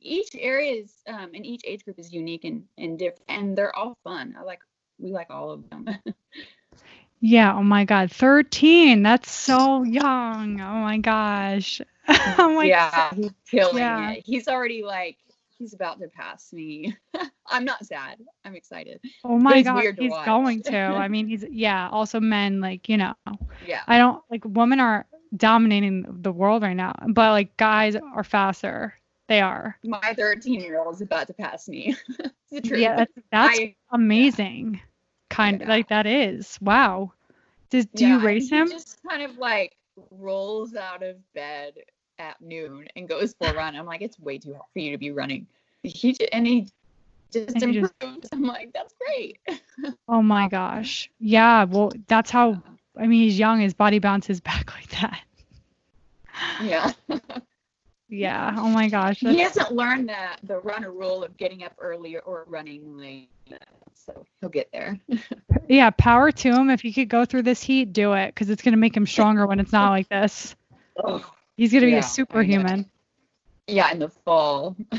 each 0.00 0.36
area 0.38 0.82
is 0.82 0.92
um 1.08 1.30
and 1.34 1.44
each 1.44 1.62
age 1.64 1.84
group 1.84 1.98
is 1.98 2.12
unique 2.12 2.44
and 2.44 2.64
and 2.78 2.98
different 2.98 3.24
and 3.28 3.58
they're 3.58 3.74
all 3.74 3.98
fun. 4.04 4.36
I 4.38 4.42
like 4.42 4.60
we 4.98 5.10
like 5.10 5.30
all 5.30 5.50
of 5.50 5.68
them. 5.70 5.88
Yeah 7.20 7.54
oh 7.56 7.62
my 7.62 7.86
god 7.86 8.12
13 8.12 9.02
that's 9.02 9.30
so 9.30 9.82
young. 9.82 10.60
Oh 10.60 10.74
my 10.74 10.98
gosh. 10.98 11.80
I'm 12.06 12.54
like 12.54 12.68
yeah 12.68 13.14
he's 13.14 13.30
killing 13.50 13.78
yeah. 13.78 14.10
it. 14.10 14.26
He's 14.26 14.46
already 14.46 14.82
like 14.82 15.16
he's 15.58 15.74
about 15.74 15.98
to 16.00 16.08
pass 16.08 16.52
me 16.52 16.94
i'm 17.48 17.64
not 17.64 17.84
sad 17.84 18.18
i'm 18.44 18.54
excited 18.54 19.00
oh 19.24 19.38
my 19.38 19.62
god 19.62 19.84
he's 19.98 20.10
watch. 20.10 20.26
going 20.26 20.62
to 20.62 20.76
i 20.78 21.08
mean 21.08 21.26
he's 21.26 21.44
yeah 21.50 21.88
also 21.90 22.20
men 22.20 22.60
like 22.60 22.88
you 22.88 22.96
know 22.96 23.14
yeah 23.60 23.82
I 23.86 23.98
don't 23.98 24.22
like 24.30 24.42
women 24.44 24.80
are 24.80 25.06
dominating 25.36 26.04
the 26.22 26.32
world 26.32 26.62
right 26.62 26.74
now, 26.76 26.94
but 27.08 27.30
like 27.30 27.56
guys 27.56 27.96
are 27.96 28.24
faster. 28.24 28.94
They 29.28 29.40
are. 29.40 29.76
my 29.84 30.14
13 30.14 30.60
year 30.60 30.78
old 30.80 30.94
is 30.94 31.00
about 31.00 31.26
to 31.28 31.34
pass 31.34 31.68
me 31.68 31.96
it's 32.08 32.50
the 32.50 32.60
truth 32.60 32.80
Yeah, 32.80 32.96
that's, 32.96 33.12
that's 33.30 33.58
I- 33.60 33.74
amazing. 33.92 34.80
Kind 35.30 35.60
Yeah. 35.60 35.68
like 35.68 35.88
that 35.88 36.06
is. 36.06 36.58
Wow. 36.60 37.12
Does 37.70 37.86
do 37.86 38.04
Yeah, 38.04 38.16
you 38.16 38.20
race 38.20 38.48
him? 38.50 38.68
just 38.68 38.98
kind 39.08 39.22
of 39.22 39.38
like 39.38 39.76
rolls 40.10 40.74
out 40.74 41.02
of 41.02 41.16
bed 41.34 41.74
at 42.18 42.40
noon 42.40 42.86
and 42.96 43.08
goes 43.08 43.34
for 43.38 43.48
a 43.48 43.54
run. 43.54 43.76
I'm 43.76 43.86
like, 43.86 44.02
it's 44.02 44.18
way 44.18 44.38
too 44.38 44.54
hot 44.54 44.66
for 44.72 44.78
you 44.78 44.90
to 44.92 44.98
be 44.98 45.10
running. 45.10 45.46
He 45.82 46.16
and 46.32 46.46
he 46.46 46.68
just 47.32 47.54
And 47.62 47.74
he 47.74 47.80
just- 47.80 47.92
improved. 48.00 48.28
I'm 48.32 48.42
like, 48.42 48.72
that's 48.72 48.94
great. 49.04 49.38
Oh 50.08 50.22
my 50.22 50.48
gosh. 50.48 51.10
Yeah, 51.18 51.64
well 51.64 51.90
that's 52.06 52.30
how 52.30 52.62
I 52.96 53.06
mean 53.06 53.22
he's 53.22 53.38
young, 53.38 53.60
his 53.60 53.74
body 53.74 53.98
bounces 53.98 54.40
back 54.40 54.72
like 54.74 54.88
that. 55.00 55.20
Yeah. 56.62 56.92
Yeah. 58.10 58.54
Oh 58.58 58.68
my 58.68 58.88
gosh. 58.88 59.18
he 59.18 59.40
hasn't 59.40 59.72
learned 59.72 60.08
that 60.10 60.38
the 60.44 60.60
runner 60.60 60.92
rule 60.92 61.24
of 61.24 61.36
getting 61.36 61.64
up 61.64 61.72
early 61.78 62.16
or 62.18 62.44
running 62.46 62.96
late. 62.96 63.30
so 63.94 64.24
he'll 64.40 64.50
get 64.50 64.68
there. 64.72 65.00
yeah, 65.68 65.90
power 65.90 66.30
to 66.30 66.48
him. 66.52 66.70
If 66.70 66.84
you 66.84 66.92
could 66.94 67.08
go 67.08 67.24
through 67.24 67.42
this 67.42 67.60
heat, 67.62 67.92
do 67.92 68.12
it 68.12 68.28
because 68.28 68.50
it's 68.50 68.62
gonna 68.62 68.76
make 68.76 68.96
him 68.96 69.06
stronger 69.06 69.46
when 69.46 69.58
it's 69.58 69.72
not 69.72 69.90
like 69.90 70.08
this. 70.10 70.54
Oh, 71.02 71.28
He's 71.56 71.72
gonna 71.72 71.86
be 71.86 71.92
Yeah, 71.92 71.98
a 71.98 72.02
superhuman. 72.02 72.90
yeah, 73.66 73.90
in 73.92 73.98
the 73.98 74.08
fall. 74.08 74.76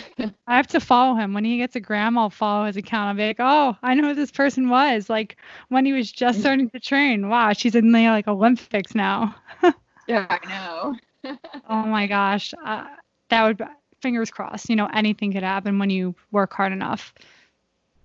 I 0.47 0.55
have 0.55 0.67
to 0.67 0.79
follow 0.79 1.15
him 1.15 1.33
when 1.33 1.43
he 1.43 1.57
gets 1.57 1.75
a 1.75 1.79
gram. 1.79 2.17
I'll 2.17 2.29
follow 2.29 2.65
his 2.65 2.77
account. 2.77 3.09
I'll 3.09 3.15
be 3.15 3.25
like, 3.27 3.37
oh, 3.39 3.75
I 3.83 3.93
know 3.95 4.09
who 4.09 4.13
this 4.15 4.31
person 4.31 4.69
was. 4.69 5.09
Like 5.09 5.37
when 5.69 5.85
he 5.85 5.93
was 5.93 6.11
just 6.11 6.39
starting 6.39 6.69
to 6.69 6.79
train. 6.79 7.29
Wow, 7.29 7.53
she's 7.53 7.75
in 7.75 7.91
the 7.91 8.07
like 8.09 8.27
Olympics 8.27 8.95
now. 8.95 9.35
yeah, 10.07 10.25
I 10.29 10.39
know. 10.47 10.95
Oh 11.67 11.83
my 11.83 12.05
gosh, 12.05 12.53
uh, 12.63 12.85
that 13.29 13.43
would 13.43 13.57
be- 13.57 13.65
fingers 14.01 14.29
crossed. 14.29 14.69
You 14.69 14.75
know, 14.75 14.87
anything 14.93 15.33
could 15.33 15.41
happen 15.43 15.79
when 15.79 15.89
you 15.89 16.13
work 16.31 16.53
hard 16.53 16.71
enough. 16.71 17.13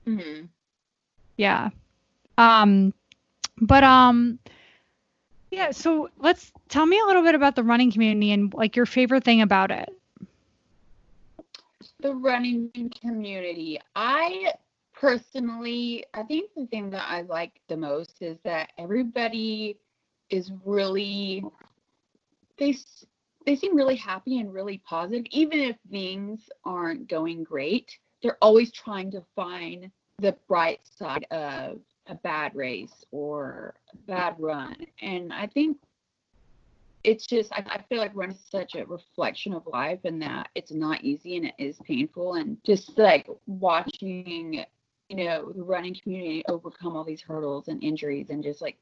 hmm 0.06 0.46
Yeah. 1.36 1.68
Um, 2.38 2.94
but 3.60 3.84
um, 3.84 4.38
yeah. 5.50 5.70
So 5.70 6.08
let's 6.18 6.52
tell 6.68 6.86
me 6.86 7.00
a 7.00 7.04
little 7.04 7.22
bit 7.22 7.34
about 7.34 7.56
the 7.56 7.62
running 7.62 7.90
community 7.90 8.32
and 8.32 8.52
like 8.54 8.76
your 8.76 8.86
favorite 8.86 9.24
thing 9.24 9.42
about 9.42 9.70
it. 9.70 9.88
The 12.00 12.14
running 12.14 12.70
community. 13.00 13.80
I 13.94 14.52
personally, 14.92 16.04
I 16.14 16.22
think 16.22 16.50
the 16.54 16.66
thing 16.66 16.90
that 16.90 17.06
I 17.08 17.22
like 17.22 17.60
the 17.68 17.76
most 17.76 18.20
is 18.20 18.38
that 18.44 18.72
everybody 18.78 19.76
is 20.28 20.52
really 20.64 21.44
they 22.58 22.76
they 23.46 23.56
seem 23.56 23.74
really 23.74 23.96
happy 23.96 24.38
and 24.38 24.52
really 24.52 24.78
positive 24.78 25.24
even 25.30 25.58
if 25.58 25.76
things 25.90 26.48
aren't 26.64 27.08
going 27.08 27.42
great. 27.42 27.98
They're 28.22 28.38
always 28.42 28.70
trying 28.70 29.10
to 29.12 29.24
find 29.34 29.90
the 30.18 30.36
bright 30.46 30.80
side 30.84 31.26
of 31.30 31.80
a 32.10 32.16
bad 32.16 32.54
race 32.54 33.04
or 33.12 33.74
a 33.92 33.96
bad 33.96 34.34
run. 34.38 34.76
And 35.00 35.32
I 35.32 35.46
think 35.46 35.78
it's 37.04 37.26
just 37.26 37.52
I, 37.52 37.64
I 37.66 37.84
feel 37.88 37.98
like 37.98 38.12
running 38.14 38.36
is 38.36 38.42
such 38.50 38.74
a 38.74 38.84
reflection 38.84 39.54
of 39.54 39.66
life 39.66 40.00
and 40.04 40.20
that 40.22 40.50
it's 40.54 40.72
not 40.72 41.02
easy 41.02 41.36
and 41.36 41.46
it 41.46 41.54
is 41.58 41.78
painful 41.84 42.34
and 42.34 42.58
just 42.64 42.98
like 42.98 43.26
watching 43.46 44.64
you 45.08 45.16
know 45.16 45.50
the 45.52 45.62
running 45.62 45.96
community 46.02 46.44
overcome 46.48 46.96
all 46.96 47.04
these 47.04 47.22
hurdles 47.22 47.68
and 47.68 47.82
injuries 47.82 48.26
and 48.28 48.42
just 48.42 48.60
like 48.60 48.76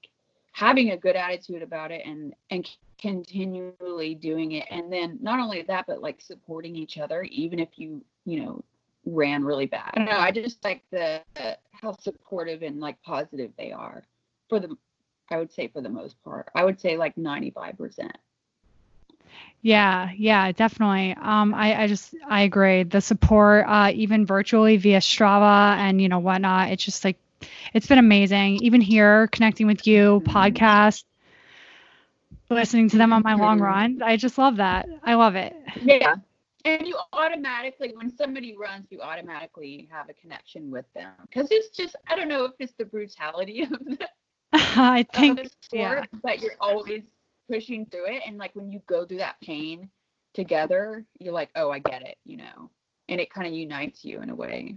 having 0.52 0.90
a 0.90 0.96
good 0.96 1.14
attitude 1.14 1.62
about 1.62 1.92
it 1.92 2.04
and 2.04 2.34
and 2.50 2.68
continually 3.00 4.16
doing 4.16 4.52
it 4.52 4.66
and 4.70 4.92
then 4.92 5.16
not 5.22 5.38
only 5.38 5.62
that 5.62 5.84
but 5.86 6.02
like 6.02 6.20
supporting 6.20 6.74
each 6.74 6.98
other 6.98 7.22
even 7.22 7.60
if 7.60 7.68
you 7.76 8.02
you 8.24 8.42
know 8.42 8.64
ran 9.08 9.44
really 9.44 9.66
bad 9.66 9.90
i 9.94 9.98
don't 9.98 10.08
know 10.08 10.18
i 10.18 10.30
just 10.30 10.64
like 10.64 10.82
the 10.90 11.22
how 11.72 11.92
supportive 11.92 12.62
and 12.62 12.80
like 12.80 13.00
positive 13.02 13.50
they 13.56 13.72
are 13.72 14.02
for 14.48 14.60
the 14.60 14.76
I 15.30 15.36
would 15.38 15.52
say 15.52 15.68
for 15.68 15.80
the 15.82 15.88
most 15.90 16.22
part. 16.24 16.48
I 16.54 16.64
would 16.64 16.80
say 16.80 16.96
like 16.96 17.16
95%. 17.16 18.16
Yeah, 19.62 20.10
yeah, 20.16 20.52
definitely. 20.52 21.14
Um, 21.20 21.54
I, 21.54 21.82
I 21.82 21.86
just 21.86 22.14
I 22.28 22.42
agree. 22.42 22.84
The 22.84 23.00
support, 23.00 23.64
uh, 23.66 23.90
even 23.94 24.24
virtually 24.26 24.76
via 24.76 24.98
Strava 24.98 25.76
and 25.76 26.00
you 26.00 26.08
know 26.08 26.18
whatnot, 26.18 26.70
it's 26.70 26.84
just 26.84 27.04
like 27.04 27.18
it's 27.72 27.86
been 27.86 27.98
amazing. 27.98 28.56
Even 28.62 28.80
here, 28.80 29.26
connecting 29.28 29.66
with 29.66 29.86
you, 29.86 30.22
Mhm. 30.24 30.32
podcast, 30.32 31.04
listening 32.50 32.88
to 32.90 32.96
them 32.96 33.12
on 33.12 33.22
my 33.24 33.34
long 33.34 33.60
run, 33.60 34.00
I 34.02 34.16
just 34.16 34.38
love 34.38 34.56
that. 34.56 34.88
I 35.04 35.14
love 35.14 35.34
it. 35.36 35.54
Yeah. 35.80 36.16
And 36.64 36.86
you 36.86 36.98
automatically, 37.12 37.92
when 37.94 38.14
somebody 38.14 38.56
runs, 38.56 38.86
you 38.90 39.00
automatically 39.00 39.88
have 39.92 40.08
a 40.08 40.14
connection 40.14 40.70
with 40.70 40.86
them. 40.94 41.12
Because 41.22 41.48
it's 41.50 41.76
just, 41.76 41.96
I 42.08 42.16
don't 42.16 42.28
know 42.28 42.44
if 42.44 42.52
it's 42.58 42.74
the 42.78 42.84
brutality 42.84 43.62
of 43.62 43.70
the, 43.70 44.08
I 44.52 45.06
think 45.14 45.42
the 45.42 45.50
sport, 45.62 46.08
but 46.22 46.40
you're 46.40 46.56
always 46.60 47.02
pushing 47.50 47.86
through 47.86 48.06
it. 48.06 48.22
And 48.26 48.38
like 48.38 48.54
when 48.54 48.70
you 48.70 48.80
go 48.86 49.04
through 49.04 49.18
that 49.18 49.40
pain 49.40 49.90
together, 50.34 51.04
you're 51.18 51.32
like, 51.32 51.50
oh, 51.54 51.70
I 51.70 51.78
get 51.78 52.02
it, 52.02 52.16
you 52.24 52.38
know? 52.38 52.70
And 53.08 53.20
it 53.20 53.30
kind 53.30 53.46
of 53.46 53.52
unites 53.52 54.04
you 54.04 54.20
in 54.20 54.30
a 54.30 54.34
way. 54.34 54.76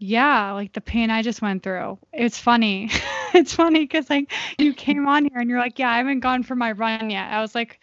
Yeah, 0.00 0.52
like 0.52 0.72
the 0.74 0.80
pain 0.80 1.10
I 1.10 1.22
just 1.22 1.42
went 1.42 1.62
through. 1.64 1.98
It's 2.12 2.38
funny. 2.38 2.88
it's 3.34 3.52
funny 3.54 3.80
because 3.80 4.08
like 4.08 4.32
you 4.58 4.72
came 4.72 5.08
on 5.08 5.24
here 5.24 5.40
and 5.40 5.50
you're 5.50 5.58
like, 5.58 5.78
yeah, 5.78 5.90
I 5.90 5.98
haven't 5.98 6.20
gone 6.20 6.44
for 6.44 6.54
my 6.54 6.72
run 6.72 7.10
yet. 7.10 7.32
I 7.32 7.40
was 7.40 7.54
like, 7.54 7.80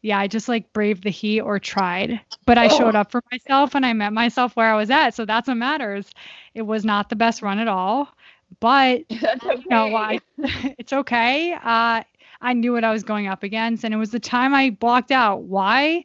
yeah, 0.00 0.18
I 0.18 0.28
just 0.28 0.48
like 0.48 0.72
braved 0.72 1.04
the 1.04 1.10
heat 1.10 1.40
or 1.42 1.58
tried, 1.58 2.20
but 2.46 2.56
I 2.56 2.68
showed 2.68 2.94
Oh. 2.94 2.96
up 2.96 3.10
for 3.10 3.22
myself 3.30 3.74
and 3.74 3.84
I 3.84 3.92
met 3.92 4.12
myself 4.14 4.56
where 4.56 4.72
I 4.72 4.76
was 4.76 4.90
at. 4.90 5.10
So 5.14 5.26
that's 5.26 5.48
what 5.48 5.56
matters. 5.58 6.10
It 6.54 6.62
was 6.62 6.84
not 6.84 7.10
the 7.10 7.16
best 7.16 7.42
run 7.42 7.58
at 7.58 7.68
all, 7.68 8.08
but 8.60 9.02
okay. 9.12 9.38
you 9.42 9.64
know, 9.68 9.94
I, 9.94 10.20
it's 10.78 10.92
okay. 10.92 11.52
Uh, 11.52 12.02
I 12.40 12.52
knew 12.54 12.72
what 12.72 12.84
I 12.84 12.92
was 12.92 13.02
going 13.04 13.26
up 13.26 13.42
against, 13.42 13.84
and 13.84 13.92
it 13.92 13.98
was 13.98 14.10
the 14.12 14.20
time 14.20 14.54
I 14.54 14.70
blocked 14.70 15.10
out. 15.10 15.42
Why? 15.42 16.04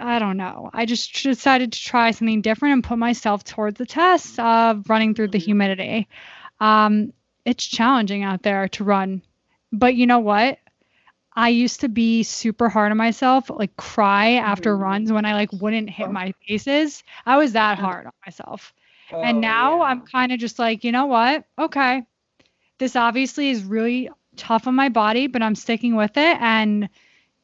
I 0.00 0.18
don't 0.18 0.36
know. 0.36 0.70
I 0.72 0.86
just 0.86 1.22
decided 1.22 1.72
to 1.72 1.80
try 1.82 2.10
something 2.10 2.40
different 2.42 2.74
and 2.74 2.84
put 2.84 2.98
myself 2.98 3.44
towards 3.44 3.78
the 3.78 3.86
test 3.86 4.38
of 4.38 4.88
running 4.88 5.14
through 5.14 5.28
the 5.28 5.38
Mhm. 5.38 5.42
humidity. 5.44 6.08
Um, 6.60 7.12
it's 7.44 7.66
challenging 7.66 8.22
out 8.22 8.42
there 8.42 8.68
to 8.68 8.84
run, 8.84 9.22
but 9.72 9.94
you 9.94 10.06
know 10.06 10.20
what? 10.20 10.58
I 11.34 11.48
used 11.48 11.80
to 11.80 11.88
be 11.88 12.22
super 12.22 12.68
hard 12.68 12.90
on 12.90 12.98
myself, 12.98 13.50
like 13.50 13.76
cry 13.76 14.32
after 14.34 14.76
Mhm. 14.76 14.80
runs 14.80 15.12
when 15.12 15.24
I 15.24 15.34
like 15.34 15.52
wouldn't 15.52 15.90
hit 15.90 16.08
Oh. 16.08 16.12
my 16.12 16.32
paces. 16.46 17.02
I 17.26 17.36
was 17.38 17.52
that 17.54 17.78
Uh-huh. 17.78 17.86
hard 17.86 18.06
on 18.06 18.12
myself. 18.26 18.72
Oh, 19.12 19.20
And 19.22 19.40
now 19.40 19.78
yeah. 19.78 19.84
I'm 19.84 20.02
kind 20.02 20.32
of 20.32 20.38
just 20.38 20.58
like, 20.58 20.84
you 20.84 20.92
know 20.92 21.06
what? 21.06 21.44
Okay. 21.58 22.04
This 22.78 22.96
obviously 22.96 23.50
is 23.50 23.64
really 23.64 24.10
tough 24.36 24.66
on 24.66 24.74
my 24.74 24.88
body, 24.88 25.26
but 25.26 25.42
I'm 25.42 25.54
sticking 25.54 25.96
with 25.96 26.16
it. 26.16 26.38
And, 26.40 26.88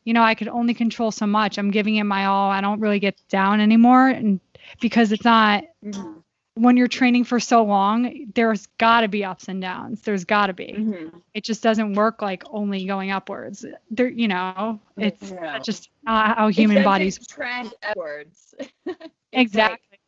you 0.04 0.12
know, 0.14 0.22
I 0.22 0.34
could 0.34 0.48
only 0.48 0.74
control 0.74 1.10
so 1.10 1.26
much. 1.26 1.58
I'm 1.58 1.70
giving 1.70 1.96
it 1.96 2.04
my 2.04 2.26
all. 2.26 2.50
I 2.50 2.60
don't 2.60 2.80
really 2.80 2.98
get 2.98 3.20
down 3.28 3.60
anymore. 3.60 4.08
And 4.08 4.40
because 4.80 5.12
it's 5.12 5.24
not, 5.24 5.64
Mhm. 5.84 6.22
when 6.54 6.76
you're 6.76 6.88
training 6.88 7.24
for 7.24 7.38
so 7.38 7.62
long, 7.62 8.30
there's 8.34 8.66
got 8.78 9.02
to 9.02 9.08
be 9.08 9.24
ups 9.24 9.48
and 9.48 9.60
downs. 9.62 10.00
There's 10.02 10.24
got 10.24 10.46
to 10.48 10.52
be. 10.54 10.74
Mhm. 10.76 11.22
It 11.34 11.44
just 11.44 11.62
doesn't 11.62 11.92
work 11.94 12.20
like 12.22 12.42
only 12.50 12.84
going 12.86 13.10
upwards. 13.10 13.64
There, 13.90 14.08
you 14.08 14.26
know, 14.28 14.80
it's 14.96 15.30
No. 15.30 15.58
just 15.60 15.90
not 16.02 16.36
how 16.36 16.48
human 16.48 16.82
bodies. 16.82 17.24
trend 17.26 17.74
upwards. 17.82 18.54
Exactly. 19.32 19.98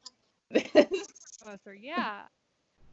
Yeah. 1.78 2.22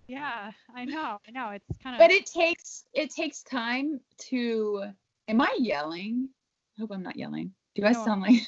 Yeah. 0.08 0.52
I 0.76 0.86
know. 0.86 1.20
I 1.28 1.32
know. 1.32 1.50
It's 1.50 1.78
kind 1.82 1.96
of. 1.96 2.00
but 2.00 2.12
it 2.12 2.26
takes 2.26 2.84
it 2.94 3.10
takes 3.12 3.44
time 3.44 4.00
to 4.30 4.84
am 5.28 5.42
i 5.42 5.54
yelling 5.60 6.30
i 6.78 6.82
hope 6.82 6.92
i'm 6.92 7.04
not 7.04 7.16
yelling. 7.18 7.52
Do 7.76 7.86
i 7.86 7.92
sound 7.92 8.22
like 8.22 8.42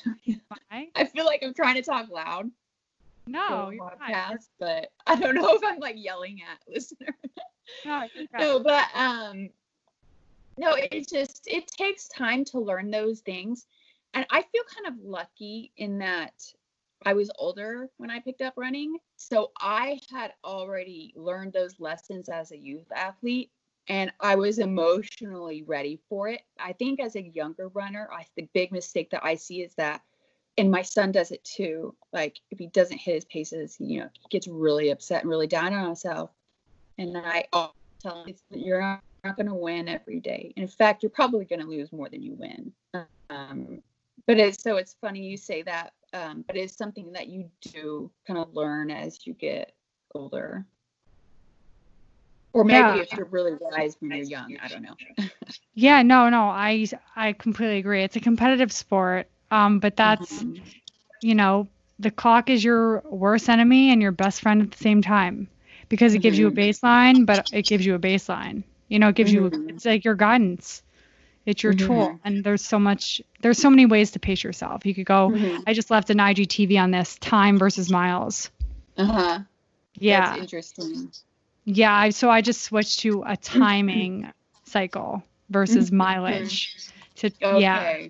i 0.95 1.05
feel 1.05 1.25
like 1.25 1.41
i'm 1.43 1.53
trying 1.53 1.75
to 1.75 1.81
talk 1.83 2.09
loud 2.09 2.49
No, 3.27 3.69
you're 3.69 3.83
fine. 3.99 4.13
podcast, 4.13 4.47
but 4.59 4.91
i 5.07 5.15
don't 5.15 5.35
know 5.35 5.49
if 5.53 5.61
i'm 5.63 5.79
like 5.79 5.95
yelling 5.97 6.41
at 6.41 6.59
listeners 6.67 7.13
No, 7.85 8.07
no 8.39 8.59
but 8.59 8.87
um 8.95 9.49
no 10.57 10.73
it 10.75 11.07
just 11.07 11.47
it 11.47 11.67
takes 11.67 12.07
time 12.07 12.43
to 12.45 12.59
learn 12.59 12.91
those 12.91 13.19
things. 13.21 13.65
And 14.13 14.25
i 14.31 14.41
feel 14.41 14.63
kind 14.75 14.87
of 14.87 15.03
lucky 15.05 15.71
in 15.77 15.99
that 15.99 16.33
i 17.05 17.13
was 17.13 17.29
older 17.37 17.89
when 17.97 18.09
i 18.09 18.19
picked 18.19 18.41
up 18.41 18.53
running. 18.57 18.97
So 19.17 19.51
i 19.61 19.99
had 20.11 20.33
already 20.43 21.13
learned 21.15 21.53
those 21.53 21.79
lessons 21.79 22.29
as 22.29 22.51
a 22.51 22.57
youth 22.57 22.87
athlete 22.95 23.51
and 23.89 24.12
i 24.19 24.36
was 24.36 24.60
emotionally 24.60 25.63
ready 25.63 25.99
for 26.08 26.30
it 26.30 26.41
i 26.60 26.71
think 26.73 26.99
as 26.99 27.15
a 27.15 27.21
younger 27.21 27.67
runner 27.69 28.08
i 28.13 28.25
the 28.36 28.47
big 28.54 28.71
mistake 28.71 29.10
that 29.10 29.25
i 29.25 29.36
see 29.36 29.62
is 29.62 29.73
that 29.75 30.02
and 30.58 30.71
my 30.71 30.82
son 30.82 31.12
does 31.12 31.32
it 31.32 31.43
too 31.43 31.95
like 32.13 32.39
if 32.52 32.60
he 32.60 32.67
doesn't 32.67 32.97
hit 32.97 33.15
his 33.15 33.25
paces 33.25 33.75
you 33.80 33.99
know 33.99 34.10
he 34.13 34.28
gets 34.30 34.47
really 34.47 34.89
upset 34.89 35.21
and 35.21 35.30
really 35.30 35.47
down 35.47 35.73
on 35.73 35.86
himself 35.86 36.32
and 36.99 37.17
I 37.17 37.45
always 37.54 37.73
tell 38.02 38.23
him 38.23 38.30
"It's- 38.30 38.43
you're 38.52 38.82
not, 38.82 39.02
not 39.23 39.38
going 39.38 39.47
to 39.47 39.54
win 39.54 39.88
every 39.88 40.19
day. 40.19 40.54
In 40.58 40.67
fact, 40.67 41.02
you're 41.02 41.10
probably 41.10 41.45
going 41.45 41.62
to 41.62 41.65
lose 41.65 41.91
more 41.91 42.10
than 42.10 42.21
you 42.21 42.36
win. 42.36 42.73
Um, 43.30 43.82
but 44.28 44.38
it's 44.38 44.62
so 44.62 44.75
it's 44.78 44.95
funny 44.99 45.21
you 45.21 45.38
say 45.38 45.62
that, 45.63 45.93
um, 46.13 46.43
but 46.45 46.58
it's 46.58 46.75
something 46.75 47.12
that 47.13 47.28
you 47.28 47.49
do 47.62 48.12
kind 48.28 48.38
of 48.38 48.54
learn 48.54 48.91
as 48.91 49.25
you 49.25 49.34
get 49.34 49.73
older. 50.13 50.65
Or 52.53 52.63
maybe 52.63 52.91
Yeah. 52.91 52.99
if 52.99 53.13
you're 53.13 53.25
really 53.27 53.53
wise 53.59 53.95
when 53.99 54.12
you're 54.12 54.23
young, 54.23 54.57
I 54.62 54.67
don't 54.67 54.83
know. 54.83 54.95
Yeah, 55.73 56.01
no, 56.03 56.29
no, 56.29 56.43
I 56.43 56.85
I 57.15 57.33
completely 57.33 57.77
agree. 57.77 58.03
It's 58.03 58.15
a 58.15 58.19
competitive 58.19 58.71
sport. 58.71 59.27
Um, 59.51 59.79
but 59.79 59.95
that's 59.95 60.45
Mhm. 60.45 60.63
you 61.21 61.35
know, 61.35 61.67
the 61.99 62.12
clock 62.12 62.49
is 62.49 62.63
your 62.63 63.01
worst 63.09 63.49
enemy 63.49 63.91
and 63.91 64.01
your 64.01 64.12
best 64.12 64.41
friend 64.41 64.62
at 64.62 64.71
the 64.71 64.77
same 64.77 65.01
time 65.01 65.47
because 65.89 66.13
it 66.13 66.19
gives 66.19 66.38
you 66.38 66.47
a 66.47 66.51
Mhm. 66.51 66.53
baseline, 66.53 67.25
but 67.25 67.45
it 67.51 67.65
gives 67.67 67.85
you 67.85 67.95
a 67.95 67.99
baseline. 67.99 68.63
You 68.89 68.99
know, 68.99 69.09
it 69.09 69.15
gives 69.15 69.31
you 69.33 69.51
Mhm. 69.51 69.67
it's 69.67 69.85
like 69.85 70.03
your 70.05 70.15
guidance. 70.15 70.81
It's 71.45 71.63
your 71.63 71.73
tool, 71.73 72.07
Mhm. 72.07 72.19
and 72.23 72.43
there's 72.43 72.63
so 72.63 72.79
much. 72.79 73.21
There's 73.41 73.57
so 73.59 73.69
many 73.69 73.85
ways 73.85 74.12
to 74.12 74.19
pace 74.19 74.43
yourself. 74.43 74.85
You 74.85 74.93
could 74.93 75.05
go. 75.05 75.33
Mhm. 75.33 75.65
I 75.65 75.73
just 75.73 75.89
left 75.91 76.09
an 76.09 76.19
IGTV 76.19 76.77
on 76.77 76.91
this 76.91 77.17
time 77.19 77.57
versus 77.57 77.89
miles. 77.89 78.49
Uh-huh. 78.97 79.39
Yeah, 79.99 80.35
That's 80.35 80.41
interesting. 80.41 81.12
Yeah, 81.71 81.95
I, 81.95 82.10
so 82.10 82.32
I 82.32 82.41
just 82.41 82.63
switched 82.63 82.99
to 83.01 83.21
a 83.21 83.38
mm-hmm. 83.38 83.60
timing 83.60 84.34
cycle 84.63 85.23
versus 85.51 85.88
mm-hmm. 85.88 85.97
mileage. 85.97 86.75
To 87.17 87.27
Okay. 87.27 87.60
yeah, 87.62 88.08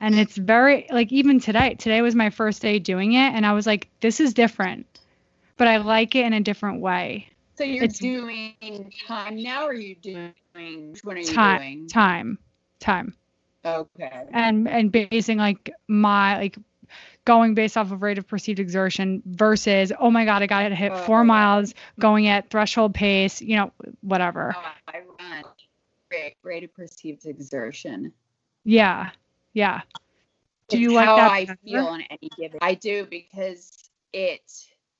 and 0.00 0.18
it's 0.18 0.36
very 0.36 0.86
like 0.90 1.10
even 1.10 1.40
today. 1.40 1.76
Today 1.76 2.02
was 2.02 2.14
my 2.14 2.28
first 2.28 2.60
day 2.60 2.78
doing 2.78 3.14
it, 3.14 3.32
and 3.32 3.46
I 3.46 3.52
was 3.54 3.66
like, 3.66 3.88
this 4.00 4.20
is 4.20 4.34
different, 4.34 4.86
but 5.56 5.66
I 5.66 5.78
like 5.78 6.14
it 6.14 6.26
in 6.26 6.34
a 6.34 6.40
different 6.40 6.80
way. 6.80 7.28
So 7.56 7.64
you're 7.64 7.84
It's- 7.84 7.98
doing 7.98 8.92
time 9.06 9.42
now, 9.42 9.64
or 9.64 9.70
are 9.70 9.74
you 9.74 9.94
doing? 9.94 10.34
What 11.02 11.16
are 11.16 11.20
you 11.20 11.26
Time, 11.26 11.60
doing? 11.60 11.88
time, 11.88 12.38
time. 12.80 13.14
Okay. 13.64 14.26
and 14.32 14.68
and 14.68 14.92
basing 14.92 15.38
like 15.38 15.70
my 15.88 16.36
like 16.36 16.58
going 17.30 17.54
based 17.54 17.76
off 17.76 17.92
of 17.92 18.02
rate 18.02 18.18
of 18.18 18.26
perceived 18.26 18.58
exertion 18.58 19.22
versus 19.24 19.92
oh 20.00 20.10
my 20.10 20.24
god 20.24 20.42
I 20.42 20.46
got 20.48 20.68
to 20.68 20.74
hit 20.74 20.96
four 21.06 21.20
Oh. 21.20 21.24
miles 21.24 21.74
going 22.00 22.26
at 22.26 22.50
threshold 22.50 22.92
pace 22.92 23.40
you 23.40 23.54
know 23.56 23.70
whatever 24.00 24.56
Uh, 24.56 24.72
I 24.88 24.98
run 25.20 25.44
rate, 26.10 26.34
rate 26.42 26.64
of 26.64 26.74
perceived 26.74 27.26
exertion. 27.26 28.12
yeah 28.64 29.10
yeah 29.52 29.82
do 30.68 30.76
It's 30.76 30.82
you 30.82 30.92
like 30.92 31.06
how 31.06 31.16
that 31.16 31.30
I 31.30 31.44
better? 31.44 31.58
feel 31.64 31.86
on 31.86 32.02
any 32.10 32.28
given? 32.36 32.58
I 32.62 32.74
do 32.74 33.06
because 33.08 33.90
it 34.12 34.42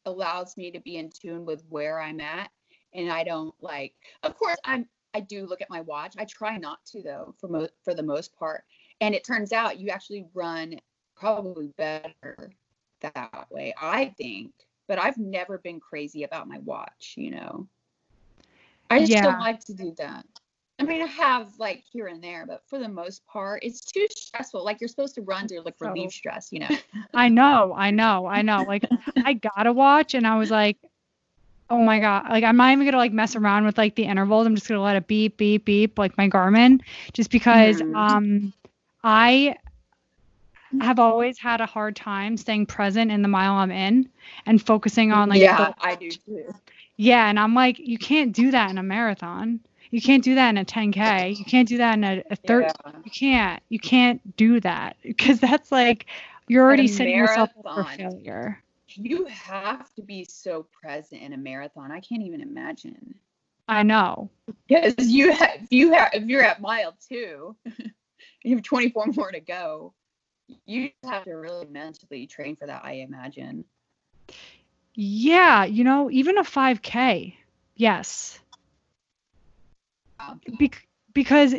allows 0.07 0.57
me 0.57 0.71
to 0.71 0.81
be 0.81 0.97
in 0.97 1.11
tune 1.11 1.45
with 1.45 1.63
where 1.69 2.01
I'm 2.01 2.21
at, 2.21 2.51
and 2.93 3.11
I 3.11 3.23
don't 3.25 3.55
like. 3.61 3.95
Of 4.25 4.37
course, 4.37 4.59
I'm. 4.65 4.87
I 5.15 5.21
do 5.21 5.47
look 5.47 5.61
at 5.61 5.71
my 5.71 5.81
watch. 5.83 6.15
I 6.19 6.25
try 6.25 6.57
not 6.57 6.79
to 6.87 7.03
though, 7.03 7.35
for 7.41 7.49
mo- 7.49 7.69
for 7.85 7.95
the 7.95 8.03
most 8.03 8.37
part. 8.37 8.65
And 9.01 9.15
it 9.15 9.25
turns 9.25 9.53
out 9.53 9.79
you 9.81 9.91
actually 9.91 10.27
run 10.35 10.75
probably 11.21 11.69
better 11.79 12.53
that 13.03 13.47
way. 13.51 13.75
I 13.81 14.15
think, 14.19 14.53
but 14.89 14.99
I've 14.99 15.19
never 15.19 15.59
been 15.59 15.81
crazy 15.81 16.25
about 16.25 16.49
my 16.49 16.59
watch. 16.61 17.15
You 17.17 17.33
know, 17.33 17.69
I 18.91 19.01
just 19.01 19.21
Yeah. 19.21 19.23
don't 19.23 19.41
like 19.41 19.61
to 19.67 19.75
do 19.75 19.95
that. 19.99 20.27
I 20.81 20.85
mean, 20.85 21.03
I 21.03 21.07
have 21.07 21.59
like 21.59 21.85
here 21.93 22.09
and 22.09 22.23
there, 22.23 22.47
but 22.47 22.63
for 22.69 22.79
the 22.79 22.89
most 22.89 23.27
part, 23.27 23.65
it's 23.65 23.81
too 23.85 24.07
stressful. 24.11 24.65
Like 24.65 24.81
you're 24.81 24.89
supposed 24.89 25.15
to 25.17 25.23
run 25.23 25.49
to 25.49 25.61
like 25.63 25.77
So- 25.83 26.11
relieve 26.11 26.13
stress, 26.13 26.51
you 26.53 26.61
know. 26.61 26.69
I 27.15 27.29
know 27.29 27.75
I 27.77 27.91
know 27.91 28.27
I 28.27 28.43
know 28.43 28.65
like 28.65 28.85
I 29.25 29.35
gotta 29.35 29.73
watch 29.73 30.15
and 30.15 30.27
I 30.27 30.39
was 30.39 30.51
like 30.51 30.79
oh 31.71 31.83
my 31.83 32.01
god 32.01 32.25
like 32.31 32.45
I'm 32.45 32.57
not 32.57 32.73
even 32.73 32.85
gonna 32.87 32.97
like 32.99 33.13
mess 33.13 33.37
around 33.37 33.65
with 33.65 33.79
like 33.79 33.95
the 33.97 34.05
intervals 34.05 34.47
I'm 34.47 34.55
just 34.55 34.69
gonna 34.69 34.83
let 34.83 34.97
it 34.97 35.07
beep 35.07 35.37
beep 35.37 35.65
beep 35.65 35.99
like 35.99 36.17
my 36.19 36.29
Garmin 36.29 36.81
just 37.13 37.31
because 37.31 37.83
Mhm. 37.83 37.95
um 37.95 38.53
I 39.03 39.57
have 40.81 40.99
always 40.99 41.39
had 41.39 41.61
a 41.61 41.67
hard 41.67 41.97
time 41.97 42.37
staying 42.37 42.67
present 42.67 43.11
in 43.11 43.23
the 43.23 43.29
mile 43.29 43.55
I'm 43.55 43.71
in 43.71 44.09
and 44.47 44.61
focusing 44.65 45.13
on 45.13 45.29
like 45.29 45.41
yeah, 45.41 45.73
I 45.81 45.95
do 45.95 46.11
too. 46.11 46.55
yeah 46.97 47.29
and 47.29 47.39
I'm 47.39 47.55
like 47.55 47.79
you 47.79 47.99
can't 47.99 48.33
do 48.33 48.51
that 48.51 48.71
in 48.71 48.79
a 48.79 48.83
marathon 48.83 49.61
you 49.91 50.01
can't 50.01 50.23
do 50.23 50.35
that 50.37 50.51
in 50.51 50.59
a 50.59 50.65
10k 50.65 51.37
you 51.37 51.45
can't 51.45 51.69
do 51.69 51.79
that 51.79 51.95
in 51.99 52.05
a, 52.05 52.23
a 52.31 52.37
30 52.37 52.67
Yeah. 52.67 52.93
you 53.05 53.11
can't 53.11 53.63
you 53.69 53.79
can't 53.79 54.37
do 54.37 54.61
that 54.61 54.97
because 55.03 55.41
that's 55.41 55.73
like 55.73 56.07
you're 56.49 56.65
already 56.65 56.87
setting 56.89 57.17
yourself 57.17 57.51
up 57.65 57.75
for 57.75 57.85
failure 57.85 58.63
You 58.97 59.25
have 59.27 59.93
to 59.95 60.03
be 60.03 60.25
so 60.25 60.67
present 60.83 61.23
in 61.23 61.33
a 61.33 61.37
marathon. 61.37 61.93
I 61.93 62.01
can't 62.01 62.23
even 62.23 62.41
imagine. 62.41 63.15
I 63.69 63.85
know. 63.85 64.31
Because 64.67 65.09
you 65.09 65.31
have, 65.33 65.51
if 65.63 65.69
you 65.71 65.93
have, 65.93 66.11
if 66.13 66.25
you're 66.25 66.43
at 66.43 66.61
mile 66.61 66.97
two, 67.09 67.55
you 68.43 68.57
have 68.57 68.65
24 68.65 69.07
more 69.15 69.31
to 69.31 69.41
go. 69.41 69.95
You 70.67 70.91
have 71.05 71.25
to 71.25 71.33
really 71.37 71.67
mentally 71.67 72.27
train 72.27 72.57
for 72.57 72.67
that. 72.67 72.85
I 72.85 72.93
imagine. 72.95 73.65
Yeah, 74.95 75.65
you 75.65 75.85
know, 75.85 76.11
even 76.11 76.39
a 76.39 76.45
5K. 76.45 77.37
Yes. 77.77 78.41
Bec- 80.59 80.87
because 81.15 81.55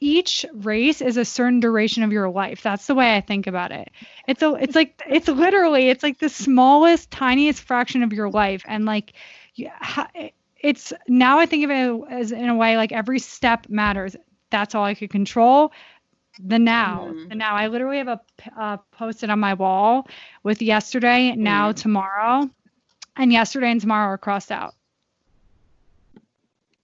each 0.00 0.44
race 0.52 1.00
is 1.00 1.16
a 1.16 1.24
certain 1.24 1.60
duration 1.60 2.02
of 2.02 2.12
your 2.12 2.28
life. 2.28 2.62
That's 2.62 2.86
the 2.86 2.94
way 2.94 3.16
I 3.16 3.20
think 3.20 3.46
about 3.46 3.72
it. 3.72 3.90
It's 4.28 4.42
a 4.42 4.54
it's 4.54 4.74
like 4.74 5.02
it's 5.06 5.28
literally 5.28 5.88
it's 5.88 6.02
like 6.02 6.18
the 6.18 6.28
smallest 6.28 7.10
tiniest 7.10 7.62
fraction 7.62 8.02
of 8.02 8.12
your 8.12 8.30
life 8.30 8.62
and 8.66 8.84
like 8.84 9.14
ha- 9.80 10.10
it's 10.60 10.92
now 11.08 11.38
I 11.38 11.46
think 11.46 11.64
of 11.64 11.70
it 11.70 12.12
as 12.12 12.32
in 12.32 12.48
a 12.48 12.54
way 12.54 12.76
like 12.76 12.92
every 12.92 13.18
step 13.18 13.68
matters. 13.68 14.16
That's 14.50 14.74
all 14.74 14.84
I 14.84 14.94
could 14.94 15.10
control. 15.10 15.72
The 16.38 16.58
now, 16.58 17.12
Mhm. 17.12 17.28
the 17.30 17.34
now. 17.34 17.54
I 17.56 17.68
literally 17.68 17.98
have 17.98 18.08
a 18.08 18.20
uh, 18.56 18.76
posted 18.92 19.30
on 19.30 19.40
my 19.40 19.54
wall 19.54 20.06
with 20.42 20.60
yesterday, 20.60 21.34
now, 21.34 21.72
Mhm. 21.72 21.76
tomorrow, 21.76 22.50
and 23.16 23.32
yesterday 23.32 23.70
and 23.70 23.80
tomorrow 23.80 24.08
are 24.08 24.18
crossed 24.18 24.52
out 24.52 24.74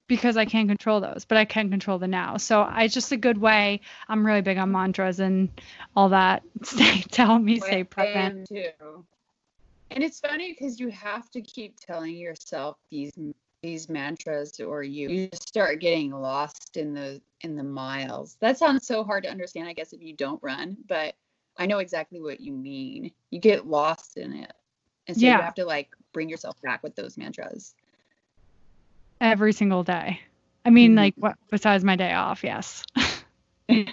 because 0.09 0.37
I 0.37 0.45
can't 0.45 0.69
control 0.69 1.01
those, 1.01 1.25
but 1.25 1.39
I 1.39 1.45
can 1.45 1.71
control 1.71 1.99
the 1.99 2.09
now. 2.09 2.37
So 2.37 2.63
I 2.63 2.85
it's 2.85 2.95
just 2.95 3.13
a 3.13 3.17
good 3.17 3.39
way. 3.39 3.81
I'm 4.09 4.25
really 4.27 4.43
big 4.43 4.59
on 4.59 4.71
mantras 4.71 5.21
and 5.21 5.49
all 5.97 6.11
that. 6.11 6.43
Stay, 6.63 7.01
to 7.13 7.27
help 7.27 7.43
me 7.43 7.61
stay 7.61 7.81
I 7.81 7.85
present. 7.85 8.49
too. 8.49 9.07
And 9.91 10.03
it's 10.03 10.21
funny 10.21 10.53
because 10.53 10.81
you 10.81 10.89
have 10.91 11.31
to 11.31 11.43
keep 11.43 11.79
telling 11.79 12.17
yourself 12.17 12.77
these 12.91 13.13
these 13.63 13.89
mantras, 13.89 14.61
or 14.61 14.83
you, 14.83 15.09
you 15.09 15.29
start 15.35 15.81
getting 15.81 16.11
lost 16.11 16.77
in 16.77 16.95
the 16.95 17.21
in 17.43 17.57
the 17.57 17.63
miles. 17.63 18.37
That 18.41 18.59
sounds 18.59 18.87
so 18.87 19.05
hard 19.05 19.25
to 19.25 19.31
understand, 19.31 19.69
I 19.69 19.73
guess, 19.73 19.93
if 19.93 20.03
you 20.03 20.15
don't 20.15 20.43
run. 20.43 20.77
But 20.89 21.15
I 21.57 21.67
know 21.67 21.79
exactly 21.79 22.21
what 22.21 22.41
you 22.41 22.53
mean. 22.53 23.11
You 23.31 23.41
get 23.41 23.67
lost 23.67 24.17
in 24.17 24.33
it, 24.33 24.53
and 25.07 25.17
so 25.17 25.27
Yeah. 25.27 25.39
you 25.39 25.43
have 25.43 25.55
to 25.57 25.65
like 25.65 25.91
bring 26.13 26.29
yourself 26.29 26.61
back 26.63 26.83
with 26.83 26.95
those 26.97 27.17
mantras. 27.17 27.75
every 29.21 29.53
single 29.53 29.85
day. 29.85 30.21
I 30.65 30.71
mean, 30.71 30.93
Mhm. 30.93 30.97
like 30.97 31.15
what 31.17 31.37
besides 31.51 31.85
my 31.85 31.97
day 31.97 32.13
off? 32.13 32.43
Yes. 32.45 32.85
no, 33.69 33.85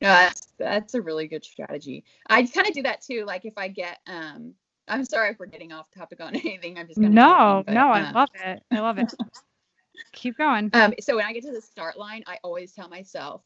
that's 0.00 0.52
that's 0.58 0.94
a 0.94 1.02
really 1.02 1.26
good 1.28 1.44
strategy. 1.44 2.04
I 2.26 2.44
kind 2.46 2.66
of 2.66 2.74
do 2.74 2.82
that 2.82 3.02
too. 3.02 3.24
Like 3.26 3.44
if 3.44 3.56
I 3.56 3.68
get 3.68 3.98
um 4.06 4.54
I'm 4.88 5.04
sorry 5.04 5.30
if 5.30 5.38
we're 5.38 5.46
getting 5.46 5.72
off 5.72 5.86
topic 5.96 6.20
on 6.20 6.34
anything. 6.36 6.78
I'm 6.78 6.86
just 6.86 7.00
kinda 7.00 7.14
No, 7.14 7.62
joking, 7.62 7.64
but, 7.66 7.74
no, 7.74 7.88
I 7.90 8.00
uh, 8.02 8.12
love 8.12 8.28
it. 8.34 8.62
I 8.70 8.80
love 8.80 8.98
it. 8.98 9.14
Keep 10.12 10.38
going. 10.38 10.70
Um, 10.72 10.94
so 11.00 11.16
when 11.16 11.26
I 11.26 11.32
get 11.32 11.44
to 11.44 11.52
the 11.52 11.60
start 11.60 11.98
line, 11.98 12.22
I 12.26 12.38
always 12.42 12.72
tell 12.72 12.88
myself, 12.88 13.42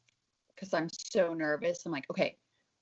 because 0.54 0.72
I'm 0.72 0.88
so 0.92 1.34
nervous, 1.34 1.84
I'm 1.84 1.92
like, 1.92 2.08
okay, 2.10 2.36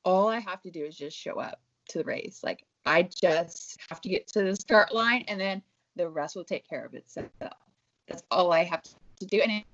all 0.04 0.28
I 0.28 0.38
have 0.38 0.60
to 0.62 0.70
do 0.70 0.84
is 0.84 0.96
just 0.96 1.16
show 1.16 1.40
up 1.40 1.60
to 1.88 1.98
the 1.98 2.04
race. 2.04 2.40
Like 2.42 2.64
I 2.86 3.02
just 3.02 3.78
have 3.88 4.00
to 4.02 4.08
get 4.08 4.26
to 4.28 4.42
the 4.42 4.56
start 4.56 4.94
line, 4.94 5.24
and 5.28 5.40
then 5.40 5.62
the 5.96 6.08
rest 6.08 6.36
will 6.36 6.44
take 6.44 6.68
care 6.68 6.84
of 6.84 6.94
itself. 6.94 7.28
That's 8.08 8.22
all 8.30 8.52
I 8.52 8.64
have 8.64 8.82
to 8.82 9.26
do. 9.26 9.40
And 9.40 9.52
it, 9.52 9.64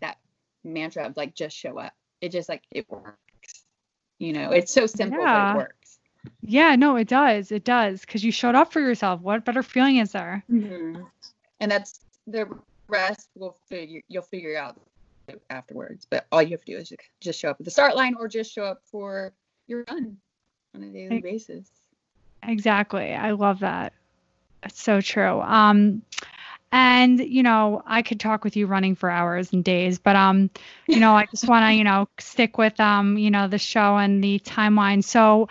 that 0.00 0.18
mantra 0.64 1.06
of 1.06 1.16
like 1.16 1.34
just 1.34 1.56
show 1.56 1.78
up, 1.78 1.92
it 2.20 2.30
just 2.30 2.48
like 2.48 2.62
it 2.70 2.86
works. 2.90 3.64
You 4.18 4.32
know, 4.34 4.50
it's 4.50 4.72
so 4.72 4.86
simple, 4.86 5.24
but 5.24 5.50
it 5.52 5.56
works. 5.56 5.99
Yeah, 6.42 6.76
no, 6.76 6.96
it 6.96 7.08
does. 7.08 7.52
It 7.52 7.64
does 7.64 8.00
because 8.00 8.24
you 8.24 8.32
showed 8.32 8.54
up 8.54 8.72
for 8.72 8.80
yourself. 8.80 9.20
What 9.20 9.44
better 9.44 9.62
feeling 9.62 9.96
is 9.96 10.12
there? 10.12 10.44
And 10.48 11.70
that's 11.70 12.00
the 12.26 12.48
rest 12.88 13.28
will 13.36 13.56
figure 13.68 14.02
you'll 14.08 14.22
figure 14.22 14.56
out 14.56 14.76
afterwards. 15.48 16.06
But 16.08 16.26
all 16.32 16.42
you 16.42 16.50
have 16.50 16.64
to 16.64 16.72
do 16.72 16.78
is 16.78 16.92
just 17.20 17.40
show 17.40 17.50
up 17.50 17.56
at 17.60 17.64
the 17.64 17.70
start 17.70 17.96
line 17.96 18.14
or 18.18 18.28
just 18.28 18.52
show 18.52 18.64
up 18.64 18.82
for 18.90 19.32
your 19.66 19.84
run 19.88 20.16
on 20.74 20.82
a 20.82 20.86
daily 20.86 21.16
Ex- 21.16 21.22
basis. 21.22 21.70
Exactly. 22.42 23.12
I 23.12 23.32
love 23.32 23.60
that. 23.60 23.92
It's 24.62 24.82
so 24.82 25.00
true. 25.00 25.40
Um, 25.40 26.02
and 26.72 27.18
you 27.18 27.42
know, 27.42 27.82
I 27.86 28.02
could 28.02 28.20
talk 28.20 28.44
with 28.44 28.56
you 28.56 28.66
running 28.66 28.94
for 28.94 29.10
hours 29.10 29.52
and 29.52 29.64
days, 29.64 29.98
but 29.98 30.14
um, 30.16 30.50
you 30.86 31.00
know, 31.00 31.16
I 31.16 31.26
just 31.26 31.48
want 31.48 31.64
to, 31.64 31.72
you 31.72 31.84
know, 31.84 32.08
stick 32.18 32.58
with 32.58 32.78
um, 32.78 33.18
you 33.18 33.30
know, 33.30 33.48
the 33.48 33.58
show 33.58 33.96
and 33.96 34.22
the 34.22 34.38
timeline. 34.40 35.02
So, 35.02 35.48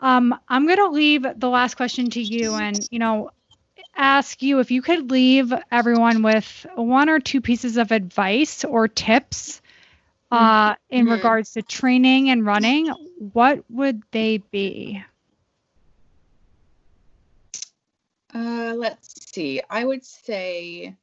um, 0.00 0.34
I'm 0.48 0.66
gonna 0.66 0.88
leave 0.90 1.24
the 1.36 1.48
last 1.48 1.74
question 1.76 2.10
to 2.10 2.20
you, 2.20 2.54
and 2.54 2.86
you 2.90 2.98
know, 2.98 3.30
ask 3.96 4.42
you 4.42 4.60
if 4.60 4.70
you 4.70 4.82
could 4.82 5.10
leave 5.10 5.52
everyone 5.70 6.22
with 6.22 6.66
one 6.76 7.08
or 7.08 7.20
two 7.20 7.40
pieces 7.40 7.76
of 7.76 7.92
advice 7.92 8.64
or 8.64 8.88
tips. 8.88 9.60
Uh, 10.30 10.74
in 10.90 11.06
Mhm. 11.06 11.08
regards 11.08 11.52
to 11.52 11.62
training 11.62 12.28
and 12.30 12.44
running, 12.44 12.88
what 13.32 13.64
would 13.70 14.02
they 14.12 14.38
be? 14.38 15.02
Uh, 18.34 18.74
let's 18.76 19.14
see. 19.32 19.60
I 19.70 19.84
would 19.84 20.04
say, 20.04 20.96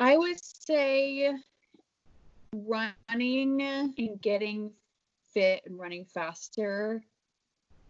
I 0.00 0.16
would 0.16 0.40
say 0.42 1.32
running 2.52 3.62
and 3.62 4.20
getting 4.22 4.72
fit 5.38 5.62
and 5.66 5.78
running 5.78 6.04
faster, 6.04 7.00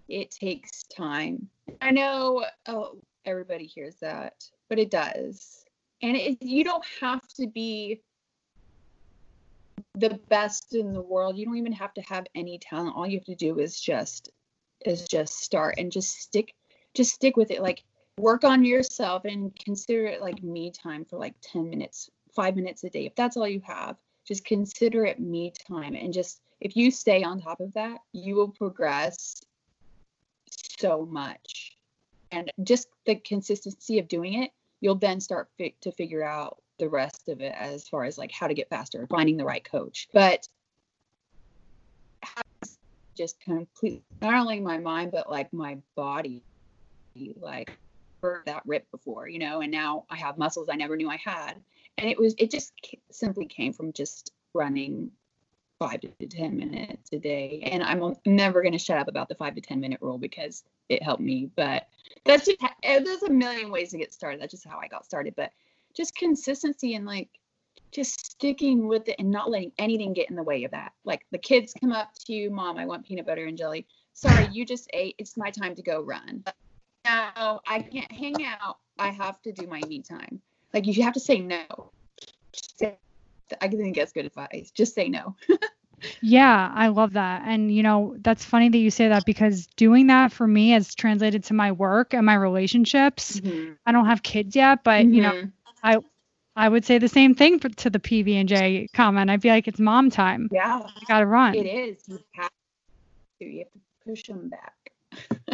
it 0.06 0.30
takes 0.30 0.82
time. 0.82 1.48
I 1.80 1.90
know 1.92 2.44
oh, 2.66 2.98
everybody 3.24 3.64
hears 3.64 3.96
that, 4.02 4.34
but 4.68 4.78
it 4.78 4.90
does. 4.90 5.64
And 6.02 6.14
it, 6.14 6.42
you 6.42 6.62
don't 6.62 6.84
have 7.00 7.26
to 7.38 7.46
be 7.46 8.02
the 9.94 10.20
best 10.28 10.74
in 10.74 10.92
the 10.92 11.00
world. 11.00 11.38
You 11.38 11.46
don't 11.46 11.56
even 11.56 11.72
have 11.72 11.94
to 11.94 12.02
have 12.02 12.26
any 12.34 12.58
talent. 12.58 12.94
All 12.94 13.06
you 13.06 13.18
have 13.18 13.24
to 13.24 13.34
do 13.34 13.58
is 13.60 13.80
just 13.80 14.28
is 14.84 15.08
just 15.08 15.40
start 15.40 15.76
and 15.78 15.90
just 15.90 16.20
stick 16.20 16.54
just 16.94 17.14
stick 17.14 17.36
with 17.38 17.50
it 17.50 17.62
like 17.62 17.82
work 18.18 18.44
on 18.44 18.62
yourself 18.62 19.24
and 19.24 19.56
consider 19.56 20.04
it 20.04 20.20
like 20.20 20.42
me 20.42 20.70
time 20.70 21.06
for 21.06 21.18
like 21.18 21.34
10 21.40 21.70
minutes, 21.70 22.10
five 22.36 22.56
minutes 22.56 22.84
a 22.84 22.90
day. 22.90 23.06
If 23.06 23.14
that's 23.14 23.38
all 23.38 23.48
you 23.48 23.62
have, 23.64 23.96
just 24.26 24.44
consider 24.44 25.06
it 25.06 25.18
me 25.18 25.54
time. 25.66 25.94
And 25.94 26.12
just 26.12 26.42
if 26.60 26.76
you 26.76 26.90
stay 26.90 27.22
on 27.22 27.40
top 27.40 27.60
of 27.60 27.72
that, 27.74 27.98
you 28.12 28.34
will 28.34 28.48
progress 28.48 29.40
so 30.78 31.06
much. 31.06 31.76
And 32.30 32.52
just 32.62 32.88
the 33.06 33.16
consistency 33.16 33.98
of 33.98 34.08
doing 34.08 34.42
it, 34.42 34.50
you'll 34.80 34.96
then 34.96 35.20
start 35.20 35.48
fi- 35.56 35.74
to 35.80 35.92
figure 35.92 36.22
out 36.22 36.58
the 36.78 36.88
rest 36.88 37.28
of 37.28 37.40
it 37.40 37.54
as 37.58 37.88
far 37.88 38.04
as 38.04 38.18
like 38.18 38.32
how 38.32 38.46
to 38.46 38.54
get 38.54 38.68
faster, 38.68 39.06
finding 39.08 39.36
the 39.36 39.44
right 39.44 39.64
coach. 39.64 40.08
But 40.12 40.46
just 43.18 43.40
completely 43.40 44.04
not 44.22 44.34
only 44.34 44.60
my 44.60 44.78
mind 44.78 45.10
but 45.10 45.28
like 45.28 45.52
my 45.52 45.76
body 45.96 46.40
like 47.40 47.76
that 48.46 48.62
rip 48.64 48.88
before 48.92 49.28
you 49.28 49.40
know 49.40 49.60
and 49.60 49.72
now 49.72 50.04
i 50.08 50.16
have 50.16 50.38
muscles 50.38 50.68
i 50.70 50.76
never 50.76 50.96
knew 50.96 51.10
i 51.10 51.16
had 51.16 51.54
and 51.98 52.08
it 52.08 52.16
was 52.16 52.34
it 52.38 52.48
just 52.48 52.72
simply 53.10 53.44
came 53.44 53.72
from 53.72 53.92
just 53.92 54.32
running 54.54 55.10
five 55.78 56.00
to 56.00 56.26
ten 56.26 56.56
minutes 56.56 57.10
a 57.12 57.18
day 57.18 57.60
and 57.70 57.82
i'm 57.82 58.14
never 58.26 58.62
going 58.62 58.72
to 58.72 58.78
shut 58.78 58.98
up 58.98 59.08
about 59.08 59.28
the 59.28 59.34
five 59.34 59.54
to 59.54 59.60
ten 59.60 59.80
minute 59.80 60.00
rule 60.00 60.18
because 60.18 60.64
it 60.88 61.02
helped 61.02 61.22
me 61.22 61.50
but 61.56 61.88
that's 62.24 62.46
just 62.46 62.58
eh, 62.82 63.00
there's 63.00 63.22
a 63.22 63.30
million 63.30 63.70
ways 63.70 63.90
to 63.90 63.98
get 63.98 64.12
started 64.12 64.40
that's 64.40 64.50
just 64.50 64.66
how 64.66 64.78
i 64.78 64.88
got 64.88 65.04
started 65.04 65.34
but 65.36 65.52
just 65.94 66.14
consistency 66.16 66.94
and 66.94 67.06
like 67.06 67.28
just 67.90 68.24
sticking 68.24 68.86
with 68.86 69.08
it 69.08 69.16
and 69.18 69.30
not 69.30 69.50
letting 69.50 69.72
anything 69.78 70.12
get 70.12 70.30
in 70.30 70.36
the 70.36 70.42
way 70.42 70.64
of 70.64 70.70
that. 70.70 70.92
Like 71.04 71.26
the 71.30 71.38
kids 71.38 71.74
come 71.78 71.92
up 71.92 72.14
to 72.26 72.32
you, 72.32 72.50
mom, 72.50 72.76
I 72.76 72.86
want 72.86 73.06
peanut 73.06 73.26
butter 73.26 73.46
and 73.46 73.56
jelly. 73.56 73.86
Sorry, 74.12 74.48
you 74.52 74.64
just 74.64 74.88
ate. 74.92 75.14
It's 75.18 75.36
my 75.36 75.50
time 75.50 75.74
to 75.74 75.82
go 75.82 76.02
run. 76.02 76.44
Now 77.04 77.60
I 77.66 77.80
can't 77.80 78.10
hang 78.10 78.44
out. 78.44 78.78
I 78.98 79.08
have 79.08 79.40
to 79.42 79.52
do 79.52 79.66
my 79.66 79.80
me 79.88 80.02
time. 80.02 80.40
Like 80.74 80.86
you 80.86 81.02
have 81.02 81.14
to 81.14 81.20
say 81.20 81.38
no. 81.38 81.92
I 83.60 83.68
think 83.68 83.96
that's 83.96 84.12
good 84.12 84.26
advice. 84.26 84.70
Just 84.70 84.94
say 84.94 85.08
no. 85.08 85.36
yeah, 86.22 86.72
I 86.74 86.88
love 86.88 87.14
that. 87.14 87.42
And 87.46 87.72
you 87.72 87.82
know, 87.82 88.16
that's 88.20 88.44
funny 88.44 88.68
that 88.68 88.78
you 88.78 88.90
say 88.90 89.08
that 89.08 89.24
because 89.24 89.66
doing 89.76 90.08
that 90.08 90.32
for 90.32 90.46
me 90.46 90.70
has 90.70 90.94
translated 90.94 91.44
to 91.44 91.54
my 91.54 91.72
work 91.72 92.14
and 92.14 92.26
my 92.26 92.34
relationships. 92.34 93.40
Mm-hmm. 93.40 93.72
I 93.86 93.92
don't 93.92 94.06
have 94.06 94.22
kids 94.22 94.56
yet, 94.56 94.84
but 94.84 95.04
mm-hmm. 95.04 95.14
you 95.14 95.22
know, 95.22 95.32
mm-hmm. 95.32 95.48
I 95.82 95.98
I 96.56 96.68
would 96.68 96.84
say 96.84 96.98
the 96.98 97.08
same 97.08 97.34
thing 97.34 97.60
for, 97.60 97.68
to 97.68 97.90
the 97.90 98.00
PB 98.00 98.34
and 98.34 98.48
J 98.48 98.88
comment. 98.92 99.30
I'd 99.30 99.40
be 99.40 99.48
like, 99.48 99.68
it's 99.68 99.78
mom 99.78 100.10
time. 100.10 100.48
Yeah, 100.52 100.78
you 100.78 101.06
gotta 101.06 101.26
run. 101.26 101.54
It 101.54 101.66
is. 101.66 102.02
You 102.06 102.18
have 102.32 102.50
to. 103.40 103.46
You 103.46 103.58
have 103.60 103.72
to 103.72 103.80
push 104.04 104.24
them 104.24 104.48
back. 104.48 104.74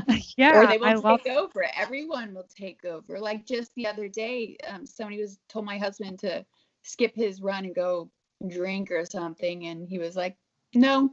yeah, 0.37 0.59
or 0.59 0.67
they 0.67 0.79
will 0.79 0.87
I 0.87 0.95
take 0.95 1.05
love- 1.05 1.21
over. 1.27 1.67
Everyone 1.77 2.35
will 2.35 2.49
take 2.55 2.85
over. 2.85 3.21
Like 3.21 3.47
just 3.47 3.75
the 3.75 3.87
other 3.87 4.09
day, 4.09 4.57
um, 4.69 4.87
somebody 4.87 5.21
was 5.21 5.39
told 5.49 5.65
my 5.65 5.79
husband 5.79 6.19
to 6.21 6.45
skip 6.85 7.15
his 7.17 7.43
run 7.43 7.65
and 7.65 7.75
go 7.75 8.09
drink 8.47 8.93
or 8.93 9.05
something, 9.05 9.67
and 9.67 9.89
he 9.89 9.99
was 9.99 10.15
like, 10.15 10.37
"No." 10.75 11.13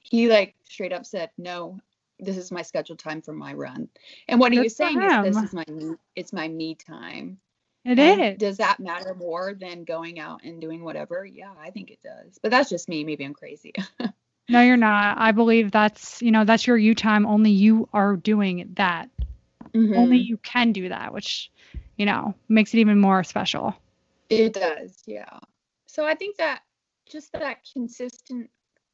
He 0.00 0.28
like 0.28 0.54
straight 0.64 0.92
up 0.92 1.06
said, 1.06 1.30
"No, 1.38 1.78
this 2.18 2.36
is 2.36 2.50
my 2.50 2.62
scheduled 2.62 2.98
time 2.98 3.22
for 3.22 3.32
my 3.32 3.54
run." 3.54 3.88
And 4.28 4.40
what 4.40 4.50
Good 4.50 4.58
he 4.58 4.62
was 4.64 4.76
saying 4.76 5.00
is, 5.00 5.34
"This 5.34 5.44
is 5.44 5.52
my 5.54 5.64
it's 6.16 6.32
my 6.32 6.48
me 6.48 6.74
time." 6.74 7.38
It 7.84 7.98
and 7.98 8.20
is. 8.22 8.38
Does 8.38 8.56
that 8.58 8.80
matter 8.80 9.14
more 9.14 9.54
than 9.54 9.84
going 9.84 10.18
out 10.18 10.40
and 10.42 10.60
doing 10.60 10.82
whatever? 10.84 11.24
Yeah, 11.24 11.52
I 11.60 11.70
think 11.70 11.90
it 11.90 12.00
does. 12.02 12.38
But 12.42 12.50
that's 12.50 12.70
just 12.70 12.88
me. 12.88 13.04
Maybe 13.04 13.24
I'm 13.24 13.34
crazy. 13.34 13.74
no, 14.48 14.62
you're 14.62 14.78
not. 14.78 15.18
I 15.18 15.32
believe 15.32 15.70
that's, 15.70 16.22
you 16.22 16.30
know, 16.30 16.44
that's 16.44 16.66
your 16.66 16.78
you 16.78 16.94
time. 16.94 17.26
Only 17.26 17.50
you 17.50 17.88
are 17.92 18.16
doing 18.16 18.72
that. 18.76 19.10
Mm-hmm. 19.74 19.98
Only 19.98 20.16
you 20.16 20.38
can 20.38 20.72
do 20.72 20.88
that, 20.88 21.12
which, 21.12 21.50
you 21.98 22.06
know, 22.06 22.34
makes 22.48 22.72
it 22.72 22.78
even 22.78 22.98
more 22.98 23.22
special. 23.22 23.76
It 24.30 24.54
does. 24.54 25.02
Yeah. 25.06 25.38
So 25.86 26.06
I 26.06 26.14
think 26.14 26.36
that 26.36 26.62
just 27.06 27.32
that 27.32 27.58
consistent 27.72 28.50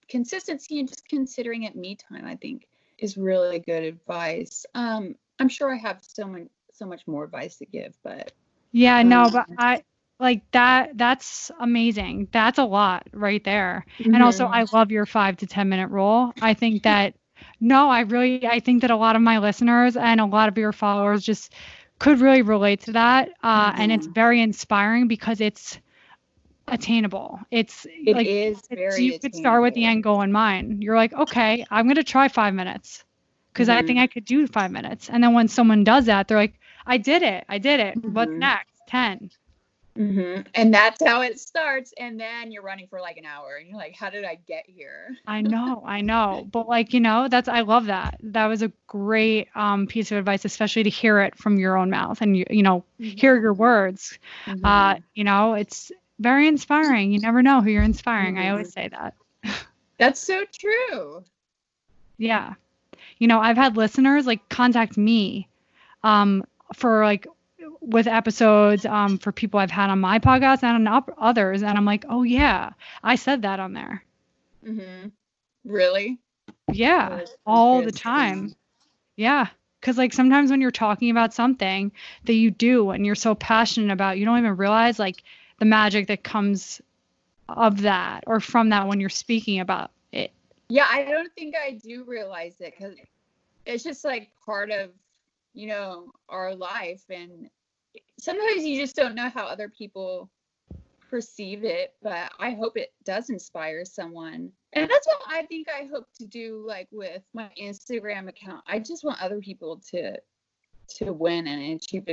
consistency 0.08 0.80
and 0.80 0.88
just 0.88 1.08
considering 1.08 1.62
it 1.62 1.76
me 1.76 1.96
time, 1.96 2.26
I 2.26 2.36
think 2.36 2.66
is 2.98 3.16
really 3.16 3.58
good 3.58 3.84
advice. 3.84 4.66
Um, 4.74 5.14
I'm 5.38 5.48
sure 5.48 5.72
I 5.72 5.78
have 5.78 6.00
so 6.02 6.26
much 6.26 6.48
so 6.72 6.86
much 6.86 7.06
more 7.06 7.24
advice 7.24 7.56
to 7.56 7.66
give, 7.66 7.94
but 8.02 8.32
yeah, 8.72 9.02
no, 9.02 9.28
but 9.30 9.46
I 9.58 9.82
like 10.18 10.42
that 10.52 10.96
that's 10.96 11.50
amazing. 11.60 12.28
That's 12.32 12.58
a 12.58 12.64
lot 12.64 13.06
right 13.12 13.42
there. 13.42 13.86
Mm-hmm. 13.98 14.14
And 14.14 14.22
also 14.22 14.46
I 14.46 14.64
mm-hmm. 14.64 14.76
love 14.76 14.90
your 14.90 15.06
5 15.06 15.38
to 15.38 15.46
10 15.46 15.68
minute 15.68 15.88
rule. 15.88 16.32
I 16.42 16.54
think 16.54 16.82
that 16.82 17.14
no, 17.58 17.88
I 17.88 18.00
really 18.00 18.46
I 18.46 18.60
think 18.60 18.82
that 18.82 18.90
a 18.90 18.96
lot 18.96 19.16
of 19.16 19.22
my 19.22 19.38
listeners 19.38 19.96
and 19.96 20.20
a 20.20 20.26
lot 20.26 20.48
of 20.48 20.58
your 20.58 20.72
followers 20.72 21.24
just 21.24 21.54
could 22.00 22.20
really 22.20 22.42
relate 22.42 22.80
to 22.80 22.92
that. 22.92 23.30
Uh, 23.42 23.70
mm-hmm. 23.70 23.82
and 23.82 23.92
it's 23.92 24.06
mm-hmm. 24.06 24.14
very 24.14 24.42
inspiring 24.42 25.06
because 25.06 25.40
it's 25.40 25.78
attainable. 26.66 27.38
It's 27.52 27.86
it 27.88 28.16
like, 28.16 28.26
is 28.26 28.60
very 28.68 29.04
you 29.04 29.20
could 29.20 29.34
start 29.34 29.62
with 29.62 29.74
the 29.74 29.84
end 29.84 30.02
goal 30.02 30.22
in 30.22 30.32
mind. 30.32 30.82
You're 30.82 30.96
like, 30.96 31.12
okay, 31.12 31.64
I'm 31.70 31.86
gonna 31.86 32.02
try 32.02 32.26
five 32.26 32.54
minutes 32.54 33.04
because 33.52 33.68
mm-hmm. 33.68 33.78
I 33.78 33.82
think 33.82 33.98
mm-hmm. 33.98 34.04
I 34.04 34.06
could 34.08 34.24
do 34.24 34.46
five 34.48 34.72
minutes. 34.72 35.08
And 35.08 35.22
then 35.22 35.34
when 35.34 35.46
someone 35.46 35.84
does 35.84 36.06
that, 36.06 36.26
they're 36.26 36.36
like, 36.36 36.58
I 36.86 36.96
did 36.96 37.22
it. 37.22 37.44
I 37.48 37.58
did 37.58 37.78
it. 37.78 37.96
Mm-hmm. 37.98 38.14
What's 38.14 38.32
next? 38.32 38.70
10. 38.88 39.30
Mm-hmm. 40.00 40.42
And 40.54 40.72
that's 40.72 41.04
how 41.04 41.20
it 41.20 41.38
starts. 41.38 41.92
And 41.98 42.18
then 42.18 42.50
you're 42.50 42.62
running 42.62 42.86
for 42.86 43.00
like 43.02 43.18
an 43.18 43.26
hour 43.26 43.56
and 43.56 43.68
you're 43.68 43.76
like, 43.76 43.94
how 43.94 44.08
did 44.08 44.24
I 44.24 44.38
get 44.48 44.64
here? 44.66 45.14
I 45.26 45.42
know, 45.42 45.82
I 45.84 46.00
know. 46.00 46.48
But 46.50 46.68
like, 46.68 46.94
you 46.94 47.00
know, 47.00 47.28
that's, 47.28 47.48
I 47.48 47.60
love 47.60 47.86
that. 47.86 48.18
That 48.22 48.46
was 48.46 48.62
a 48.62 48.72
great 48.86 49.48
um, 49.54 49.86
piece 49.86 50.10
of 50.10 50.16
advice, 50.16 50.46
especially 50.46 50.84
to 50.84 50.90
hear 50.90 51.20
it 51.20 51.36
from 51.36 51.58
your 51.58 51.76
own 51.76 51.90
mouth 51.90 52.22
and, 52.22 52.34
you, 52.34 52.46
you 52.48 52.62
know, 52.62 52.82
mm-hmm. 52.98 53.18
hear 53.18 53.38
your 53.38 53.52
words. 53.52 54.18
Mm-hmm. 54.46 54.64
Uh, 54.64 54.96
you 55.14 55.24
know, 55.24 55.52
it's 55.52 55.92
very 56.18 56.48
inspiring. 56.48 57.12
You 57.12 57.18
never 57.18 57.42
know 57.42 57.60
who 57.60 57.70
you're 57.70 57.82
inspiring. 57.82 58.38
I 58.38 58.48
always 58.50 58.72
say 58.72 58.88
that. 58.88 59.14
That's 59.98 60.20
so 60.20 60.44
true. 60.58 61.22
Yeah. 62.16 62.54
You 63.18 63.28
know, 63.28 63.40
I've 63.40 63.56
had 63.58 63.76
listeners 63.76 64.26
like 64.26 64.48
contact 64.48 64.96
me 64.96 65.46
um, 66.02 66.42
for 66.74 67.04
like 67.04 67.26
with 67.80 68.06
episodes 68.06 68.84
um, 68.84 69.18
for 69.18 69.32
people 69.32 69.58
I've 69.58 69.70
had 69.70 69.90
on 69.90 70.00
my 70.00 70.18
podcast 70.18 70.62
and 70.62 70.86
on 70.86 71.04
others, 71.18 71.62
and 71.62 71.76
I'm 71.76 71.84
like, 71.84 72.04
oh 72.08 72.22
yeah, 72.22 72.70
I 73.02 73.16
said 73.16 73.42
that 73.42 73.60
on 73.60 73.72
there. 73.72 74.04
Mm-hmm. 74.66 75.08
Really? 75.64 76.18
Yeah, 76.72 77.24
all 77.46 77.82
the 77.82 77.92
time. 77.92 78.54
Yeah, 79.16 79.48
because 79.80 79.98
like 79.98 80.12
sometimes 80.12 80.50
when 80.50 80.60
you're 80.60 80.70
talking 80.70 81.10
about 81.10 81.34
something 81.34 81.92
that 82.24 82.34
you 82.34 82.50
do 82.50 82.90
and 82.90 83.04
you're 83.04 83.14
so 83.14 83.34
passionate 83.34 83.92
about, 83.92 84.18
you 84.18 84.24
don't 84.24 84.38
even 84.38 84.56
realize 84.56 84.98
like 84.98 85.22
the 85.58 85.64
magic 85.64 86.08
that 86.08 86.22
comes 86.22 86.80
of 87.48 87.82
that 87.82 88.24
or 88.26 88.40
from 88.40 88.68
that 88.70 88.86
when 88.86 89.00
you're 89.00 89.08
speaking 89.08 89.60
about 89.60 89.90
it. 90.12 90.32
Yeah, 90.68 90.86
I 90.88 91.04
don't 91.04 91.32
think 91.34 91.54
I 91.56 91.72
do 91.72 92.04
realize 92.04 92.54
it 92.60 92.74
because 92.78 92.94
it's 93.66 93.84
just 93.84 94.04
like 94.04 94.30
part 94.44 94.70
of 94.70 94.90
you 95.52 95.66
know 95.66 96.12
our 96.28 96.54
life 96.54 97.02
and 97.10 97.50
sometimes 98.18 98.64
you 98.64 98.80
just 98.80 98.96
don't 98.96 99.14
know 99.14 99.28
how 99.28 99.44
other 99.44 99.68
people 99.68 100.30
perceive 101.10 101.64
it 101.64 101.94
but 102.02 102.30
i 102.38 102.52
hope 102.52 102.76
it 102.76 102.92
does 103.04 103.30
inspire 103.30 103.84
someone 103.84 104.50
and 104.74 104.88
that's 104.88 105.06
what 105.06 105.20
i 105.28 105.44
think 105.46 105.66
i 105.68 105.88
hope 105.92 106.06
to 106.16 106.24
do 106.26 106.62
like 106.66 106.86
with 106.92 107.22
my 107.34 107.50
instagram 107.60 108.28
account 108.28 108.62
i 108.68 108.78
just 108.78 109.02
want 109.02 109.20
other 109.20 109.40
people 109.40 109.80
to 109.90 110.16
to 110.88 111.12
win 111.12 111.46
and 111.46 111.80
achieve 111.80 112.04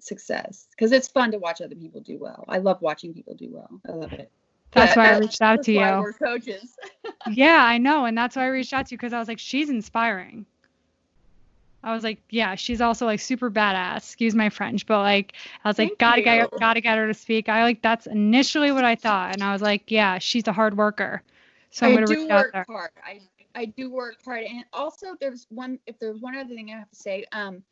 success 0.00 0.68
because 0.70 0.92
it's 0.92 1.08
fun 1.08 1.30
to 1.30 1.38
watch 1.38 1.60
other 1.60 1.74
people 1.74 2.00
do 2.00 2.18
well 2.18 2.44
i 2.48 2.58
love 2.58 2.80
watching 2.80 3.12
people 3.12 3.34
do 3.34 3.48
well 3.50 3.80
i 3.88 3.92
love 3.92 4.12
it 4.12 4.30
that's 4.72 4.94
but 4.94 5.00
why 5.00 5.14
I 5.14 5.18
reached 5.18 5.42
out 5.42 5.62
to 5.64 5.72
you. 5.72 5.80
We're 5.80 6.12
coaches. 6.12 6.76
yeah, 7.30 7.64
I 7.64 7.78
know, 7.78 8.04
and 8.04 8.16
that's 8.16 8.36
why 8.36 8.44
I 8.44 8.48
reached 8.48 8.72
out 8.72 8.86
to 8.86 8.92
you 8.92 8.98
because 8.98 9.12
I 9.12 9.18
was 9.18 9.28
like, 9.28 9.38
she's 9.38 9.68
inspiring. 9.68 10.46
I 11.82 11.94
was 11.94 12.04
like, 12.04 12.20
yeah, 12.28 12.54
she's 12.56 12.80
also 12.80 13.06
like 13.06 13.20
super 13.20 13.50
badass. 13.50 13.98
Excuse 13.98 14.34
my 14.34 14.50
French, 14.50 14.86
but 14.86 14.98
like, 15.00 15.34
I 15.64 15.68
was 15.68 15.78
like, 15.78 15.96
gotta 15.98 16.20
you. 16.20 16.24
get, 16.24 16.50
gotta 16.58 16.80
get 16.80 16.98
her 16.98 17.06
to 17.06 17.14
speak. 17.14 17.48
I 17.48 17.62
like 17.62 17.80
that's 17.80 18.06
initially 18.06 18.70
what 18.70 18.84
I 18.84 18.96
thought, 18.96 19.32
and 19.32 19.42
I 19.42 19.52
was 19.52 19.62
like, 19.62 19.90
yeah, 19.90 20.18
she's 20.18 20.46
a 20.46 20.52
hard 20.52 20.76
worker. 20.76 21.22
So 21.70 21.86
I'm 21.86 21.92
I 21.92 21.94
gonna 21.94 22.06
do 22.06 22.28
work 22.28 22.30
out 22.30 22.52
there. 22.52 22.66
hard. 22.68 22.90
I 23.02 23.20
I 23.54 23.64
do 23.64 23.90
work 23.90 24.16
hard, 24.24 24.44
and 24.44 24.64
also 24.72 25.16
there's 25.20 25.46
one. 25.48 25.78
If 25.86 25.98
there's 25.98 26.20
one 26.20 26.36
other 26.36 26.54
thing 26.54 26.70
I 26.70 26.78
have 26.78 26.90
to 26.90 26.96
say, 26.96 27.24
um, 27.32 27.62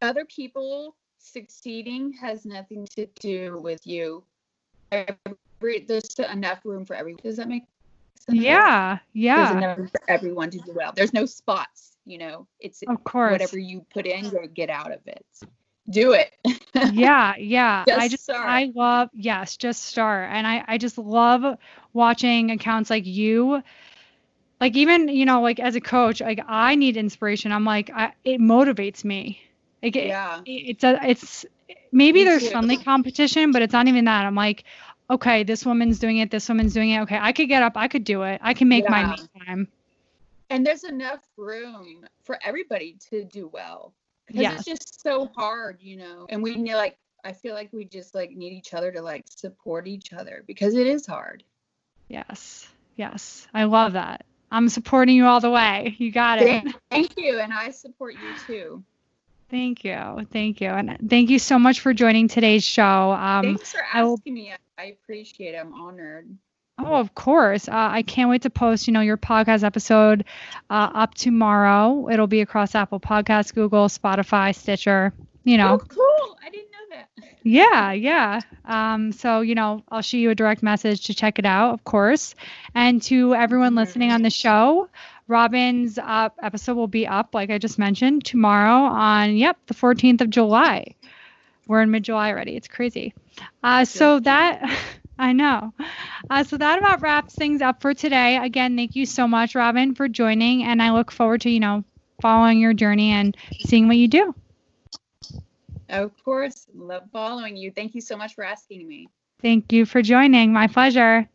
other 0.00 0.24
people 0.26 0.94
succeeding 1.18 2.12
has 2.12 2.46
nothing 2.46 2.86
to 2.94 3.06
do 3.18 3.58
with 3.58 3.84
you. 3.86 4.22
Every, 4.92 5.80
there's 5.88 6.14
enough 6.30 6.60
room 6.64 6.84
for 6.84 6.94
everyone. 6.94 7.20
Does 7.24 7.38
that 7.38 7.48
make 7.48 7.64
sense? 8.20 8.40
Yeah, 8.40 8.98
yeah. 9.14 9.46
There's 9.46 9.56
enough 9.56 9.78
room 9.78 9.88
for 9.88 10.00
everyone 10.08 10.50
to 10.50 10.58
do 10.58 10.72
well. 10.74 10.92
There's 10.94 11.12
no 11.12 11.26
spots 11.26 11.93
you 12.04 12.18
know 12.18 12.46
it's 12.60 12.82
of 12.86 13.02
course 13.04 13.30
whatever 13.30 13.58
you 13.58 13.84
put 13.92 14.06
in 14.06 14.24
you 14.26 14.48
get 14.48 14.70
out 14.70 14.92
of 14.92 15.00
it 15.06 15.24
do 15.88 16.12
it 16.14 16.30
yeah 16.80 17.34
yeah 17.36 17.86
just 17.86 17.96
i 17.96 18.08
just 18.08 18.24
start. 18.24 18.46
i 18.46 18.70
love 18.74 19.08
yes 19.12 19.56
just 19.56 19.82
start 19.84 20.28
and 20.32 20.46
i 20.46 20.64
i 20.68 20.78
just 20.78 20.98
love 20.98 21.58
watching 21.92 22.50
accounts 22.50 22.90
like 22.90 23.06
you 23.06 23.62
like 24.60 24.76
even 24.76 25.08
you 25.08 25.24
know 25.24 25.40
like 25.42 25.58
as 25.60 25.74
a 25.76 25.80
coach 25.80 26.20
like 26.20 26.40
i 26.46 26.74
need 26.74 26.96
inspiration 26.96 27.52
i'm 27.52 27.64
like 27.64 27.90
I, 27.94 28.12
it 28.24 28.40
motivates 28.40 29.04
me 29.04 29.40
Like, 29.82 29.96
Yeah. 29.96 30.40
it, 30.44 30.50
it's 30.50 30.84
a, 30.84 30.98
it's 31.08 31.46
maybe 31.92 32.22
Me 32.22 32.24
there's 32.24 32.48
too. 32.48 32.48
friendly 32.48 32.76
competition, 32.78 33.52
but 33.52 33.62
it's 33.62 33.72
not 33.72 33.88
even 33.88 34.04
that. 34.06 34.24
I'm 34.26 34.34
like, 34.34 34.64
okay, 35.10 35.44
this 35.44 35.64
woman's 35.66 35.98
doing 35.98 36.18
it, 36.18 36.30
this 36.30 36.48
woman's 36.48 36.74
doing 36.74 36.90
it. 36.90 37.00
Okay, 37.02 37.18
I 37.20 37.32
could 37.32 37.48
get 37.48 37.62
up, 37.62 37.72
I 37.76 37.88
could 37.88 38.04
do 38.04 38.22
it. 38.24 38.40
I 38.42 38.54
can 38.54 38.68
make 38.68 38.88
my 38.88 39.02
Yeah. 39.02 39.04
me 39.04 39.16
time. 39.46 39.68
And 40.50 40.64
there's 40.66 40.84
enough 40.84 41.20
room 41.36 42.06
for 42.22 42.38
everybody 42.44 42.96
to 43.10 43.24
do 43.24 43.48
well. 43.48 43.94
Because 44.26 44.42
Yes. 44.42 44.54
it's 44.58 44.64
just 44.66 45.02
so 45.02 45.30
hard, 45.36 45.78
you 45.80 45.96
know. 45.96 46.26
And 46.28 46.42
we 46.42 46.54
need 46.56 46.74
like 46.74 46.96
I 47.24 47.32
feel 47.32 47.54
like 47.54 47.70
we 47.72 47.84
just 47.86 48.14
like 48.14 48.30
need 48.32 48.52
each 48.52 48.74
other 48.74 48.92
to 48.92 49.00
like 49.02 49.24
support 49.28 49.86
each 49.86 50.12
other 50.12 50.44
because 50.46 50.74
it 50.74 50.86
is 50.86 51.06
hard. 51.06 51.42
Yes. 52.08 52.68
Yes. 52.96 53.46
I 53.54 53.64
love 53.64 53.94
that. 53.94 54.24
I'm 54.50 54.68
supporting 54.68 55.16
you 55.16 55.24
all 55.26 55.40
the 55.40 55.50
way. 55.50 55.96
You 55.98 56.12
got 56.12 56.40
it. 56.40 56.64
Thank, 56.90 57.16
you. 57.16 57.40
And 57.40 57.52
I 57.52 57.70
support 57.70 58.14
you 58.14 58.34
too. 58.46 58.84
Thank 59.50 59.84
you. 59.84 60.26
Thank 60.30 60.60
you. 60.60 60.68
And 60.68 60.98
thank 61.10 61.30
you 61.30 61.38
so 61.38 61.58
much 61.58 61.80
for 61.80 61.92
joining 61.94 62.28
today's 62.28 62.62
show. 62.64 63.12
Um, 63.12 63.42
Thanks 63.44 63.72
for 63.72 63.80
I 63.92 64.02
will- 64.04 64.14
asking 64.14 64.34
me. 64.34 64.52
I 64.78 64.84
appreciate 64.84 65.54
it. 65.54 65.58
I'm 65.58 65.72
honored. 65.74 66.28
Oh, 66.78 66.96
of 66.96 67.14
course. 67.14 67.68
Uh, 67.68 67.72
I 67.92 68.02
can't 68.02 68.28
wait 68.28 68.42
to 68.42 68.50
post, 68.50 68.86
you 68.88 68.92
know, 68.92 69.00
your 69.00 69.16
podcast 69.16 69.62
episode 69.62 70.24
uh, 70.70 70.90
up 70.94 71.14
tomorrow. 71.14 72.08
It'll 72.10 72.26
be 72.26 72.40
across 72.40 72.74
Apple 72.74 72.98
Podcasts, 73.00 73.54
Google, 73.54 73.86
Spotify, 73.88 74.54
Stitcher. 74.54 75.12
You 75.44 75.56
know, 75.58 75.74
Oh, 75.74 75.78
cool. 75.78 76.38
I 76.44 76.50
didn't 76.50 76.70
know 76.72 76.96
that. 76.96 77.08
yeah, 77.42 77.92
yeah. 77.92 78.40
Um, 78.64 79.12
so, 79.12 79.40
you 79.42 79.54
know, 79.54 79.82
I'll 79.90 80.02
shoot 80.02 80.18
you 80.18 80.30
a 80.30 80.34
direct 80.34 80.62
message 80.62 81.04
to 81.06 81.14
check 81.14 81.38
it 81.38 81.44
out, 81.46 81.74
of 81.74 81.84
course. 81.84 82.34
And 82.74 83.00
to 83.02 83.34
everyone 83.34 83.74
listening 83.74 84.10
on 84.10 84.22
the 84.22 84.30
show, 84.30 84.88
Robin's 85.28 85.98
uh, 85.98 86.30
episode 86.42 86.74
will 86.76 86.88
be 86.88 87.06
up, 87.06 87.34
like 87.34 87.50
I 87.50 87.58
just 87.58 87.78
mentioned, 87.78 88.24
tomorrow 88.24 88.84
on, 88.92 89.36
yep, 89.36 89.58
the 89.66 89.74
14th 89.74 90.22
of 90.22 90.30
July. 90.30 90.94
We're 91.68 91.82
in 91.82 91.90
mid 91.90 92.02
July 92.02 92.30
already. 92.30 92.56
It's 92.56 92.68
crazy. 92.68 93.14
Uh, 93.62 93.84
so 93.84 94.20
that, 94.20 94.62
I 95.18 95.32
know. 95.32 95.72
Uh, 96.28 96.42
so 96.42 96.56
that 96.56 96.78
about 96.78 97.02
wraps 97.02 97.34
things 97.34 97.62
up 97.62 97.80
for 97.80 97.94
today. 97.94 98.36
Again, 98.36 98.76
thank 98.76 98.96
you 98.96 99.06
so 99.06 99.28
much, 99.28 99.54
Robin, 99.54 99.94
for 99.94 100.08
joining. 100.08 100.64
And 100.64 100.82
I 100.82 100.90
look 100.90 101.10
forward 101.12 101.42
to, 101.42 101.50
you 101.50 101.60
know, 101.60 101.84
following 102.20 102.58
your 102.58 102.74
journey 102.74 103.10
and 103.10 103.36
seeing 103.60 103.86
what 103.86 103.96
you 103.96 104.08
do. 104.08 104.34
Of 105.88 106.12
course. 106.24 106.66
Love 106.74 107.04
following 107.12 107.56
you. 107.56 107.70
Thank 107.70 107.94
you 107.94 108.00
so 108.00 108.16
much 108.16 108.34
for 108.34 108.42
asking 108.42 108.88
me. 108.88 109.08
Thank 109.40 109.72
you 109.72 109.84
for 109.84 110.02
joining. 110.02 110.52
My 110.52 110.66
pleasure. 110.66 111.28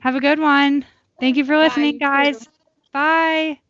Have 0.00 0.14
a 0.14 0.20
good 0.20 0.38
one. 0.38 0.86
Thank 1.20 1.36
you 1.36 1.44
for 1.44 1.58
listening, 1.58 1.94
you 1.94 1.98
guys. 1.98 2.46
too. 2.46 2.52
Bye. 2.92 3.60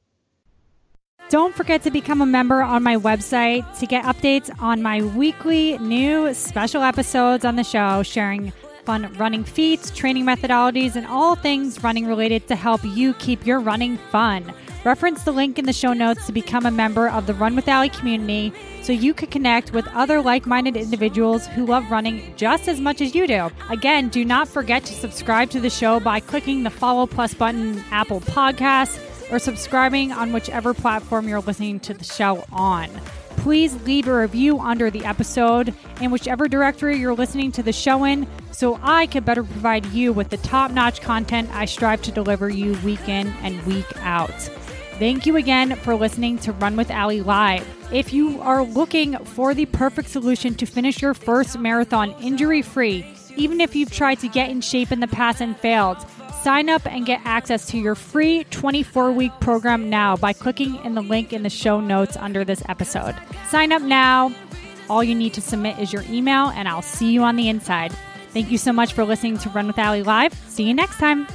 Don't 1.31 1.55
forget 1.55 1.83
to 1.83 1.91
become 1.91 2.23
a 2.23 2.27
member 2.27 2.63
on 2.63 2.83
my 2.83 2.97
website 2.97 3.79
to 3.81 3.87
get 3.87 4.05
updates 4.05 4.51
on 4.63 4.83
my 4.83 5.03
weekly 5.03 5.77
new 5.79 6.33
special 6.33 6.83
episodes 6.83 7.45
on 7.45 7.57
the 7.57 7.65
show, 7.65 8.03
sharing 8.03 8.53
fun 8.89 9.13
running 9.19 9.45
feats, 9.45 9.91
training 9.91 10.25
methodologies, 10.25 10.97
and 10.97 11.07
all 11.07 11.37
things 11.37 11.85
running 11.85 12.07
related 12.07 12.49
to 12.49 12.57
help 12.57 12.83
you 12.83 13.13
keep 13.19 13.45
your 13.45 13.61
running 13.61 13.99
fun. 14.11 14.51
Reference 14.83 15.25
the 15.25 15.31
link 15.31 15.59
in 15.59 15.67
the 15.67 15.75
show 15.75 15.93
notes 15.93 16.25
to 16.25 16.33
become 16.33 16.65
a 16.65 16.71
member 16.71 17.07
of 17.07 17.27
the 17.27 17.35
Run 17.35 17.55
with 17.55 17.69
Allie 17.69 17.91
community 17.91 18.51
so 18.81 18.95
you 18.95 19.13
can 19.13 19.29
connect 19.29 19.75
with 19.75 19.87
other 19.89 20.23
like 20.23 20.47
minded 20.47 20.75
individuals 20.75 21.47
who 21.49 21.67
love 21.67 21.91
running 21.91 22.33
just 22.39 22.67
as 22.67 22.81
much 22.81 23.03
as 23.03 23.15
you 23.15 23.27
do. 23.27 23.51
Again, 23.69 24.09
do 24.09 24.25
not 24.25 24.49
forget 24.49 24.87
to 24.87 24.95
subscribe 24.95 25.51
to 25.51 25.61
the 25.61 25.69
show 25.69 26.01
by 26.01 26.19
clicking 26.19 26.63
the 26.63 26.71
follow 26.71 27.07
plus 27.07 27.35
button 27.35 27.85
Apple 27.91 28.23
Podcasts 28.23 28.99
or 29.31 29.39
subscribing 29.39 30.13
on 30.13 30.33
whichever 30.33 30.73
platform 30.73 31.29
you're 31.29 31.43
listening 31.43 31.79
to 31.81 31.93
the 31.93 32.05
show 32.05 32.43
on. 32.51 32.89
Please 33.49 33.75
leave 33.87 34.07
a 34.07 34.15
review 34.15 34.61
under 34.61 34.91
the 34.91 35.07
episode 35.07 35.73
in 36.03 36.11
whichever 36.11 36.49
directory 36.49 36.99
you're 36.99 37.15
listening 37.15 37.51
to 37.53 37.63
the 37.63 37.73
show 37.73 38.05
in 38.05 38.27
so 38.53 38.79
I 38.83 39.07
can 39.07 39.25
better 39.25 39.43
provide 39.43 39.87
you 39.87 40.13
with 40.13 40.29
the 40.29 40.37
top 40.37 40.71
notch 40.71 41.01
content 41.01 41.49
I 41.55 41.65
strive 41.65 42.03
to 42.03 42.13
deliver 42.13 42.51
you 42.51 42.75
week 42.85 43.09
in 43.09 43.29
and 43.43 43.65
week 43.65 43.87
out. 44.05 44.39
Thank 44.99 45.25
you 45.25 45.37
again 45.37 45.77
for 45.77 45.95
listening 45.95 46.37
to 46.41 46.53
Run 46.53 46.77
with 46.77 46.91
Allie 46.91 47.23
Live. 47.23 47.67
If 47.91 48.13
you 48.13 48.39
are 48.43 48.65
looking 48.65 49.17
for 49.25 49.55
the 49.55 49.65
perfect 49.65 50.11
solution 50.11 50.55
to 50.57 50.67
finish 50.67 51.01
your 51.01 51.15
first 51.15 51.59
marathon 51.59 52.15
injury 52.21 52.61
free, 52.61 53.07
even 53.35 53.63
if 53.63 53.75
you've 53.75 53.91
tried 53.91 54.19
to 54.19 54.29
get 54.29 54.51
in 54.51 54.61
shape 54.61 54.93
in 54.93 55.01
the 55.01 55.09
past 55.09 55.41
and 55.41 55.57
failed, 55.57 55.97
sign 56.49 56.71
up 56.71 56.87
and 56.87 57.05
get 57.05 57.21
access 57.27 57.67
to 57.67 57.77
your 57.77 57.95
free 57.95 58.43
24 58.45 59.13
week 59.13 59.33
program 59.39 59.91
now 59.91 60.17
by 60.17 60.33
clicking 60.33 60.83
in 60.83 60.95
the 60.95 61.03
link 61.03 61.35
in 61.35 61.43
the 61.43 61.51
show 61.51 61.79
notes 61.79 62.17
under 62.17 62.43
this 62.43 62.63
episode. 62.71 63.15
Sign 63.51 63.71
up 63.71 63.83
now. 63.83 64.33
All 64.89 65.05
you 65.05 65.15
need 65.15 65.35
to 65.35 65.43
submit 65.43 65.79
is 65.79 65.93
your 65.93 66.05
email, 66.09 66.49
and 66.49 66.67
I'll 66.67 66.81
see 66.81 67.13
you 67.13 67.23
on 67.23 67.37
the 67.37 67.51
inside. 67.51 67.93
Thank 68.33 68.51
you 68.51 68.57
so 68.57 68.73
much 68.73 68.95
for 68.95 69.05
listening 69.05 69.37
to 69.39 69.51
Run 69.51 69.67
with 69.67 69.79
Allie 69.79 70.03
Live. 70.03 70.33
See 70.49 70.63
you 70.63 70.73
next 70.73 70.97
time. 70.97 71.27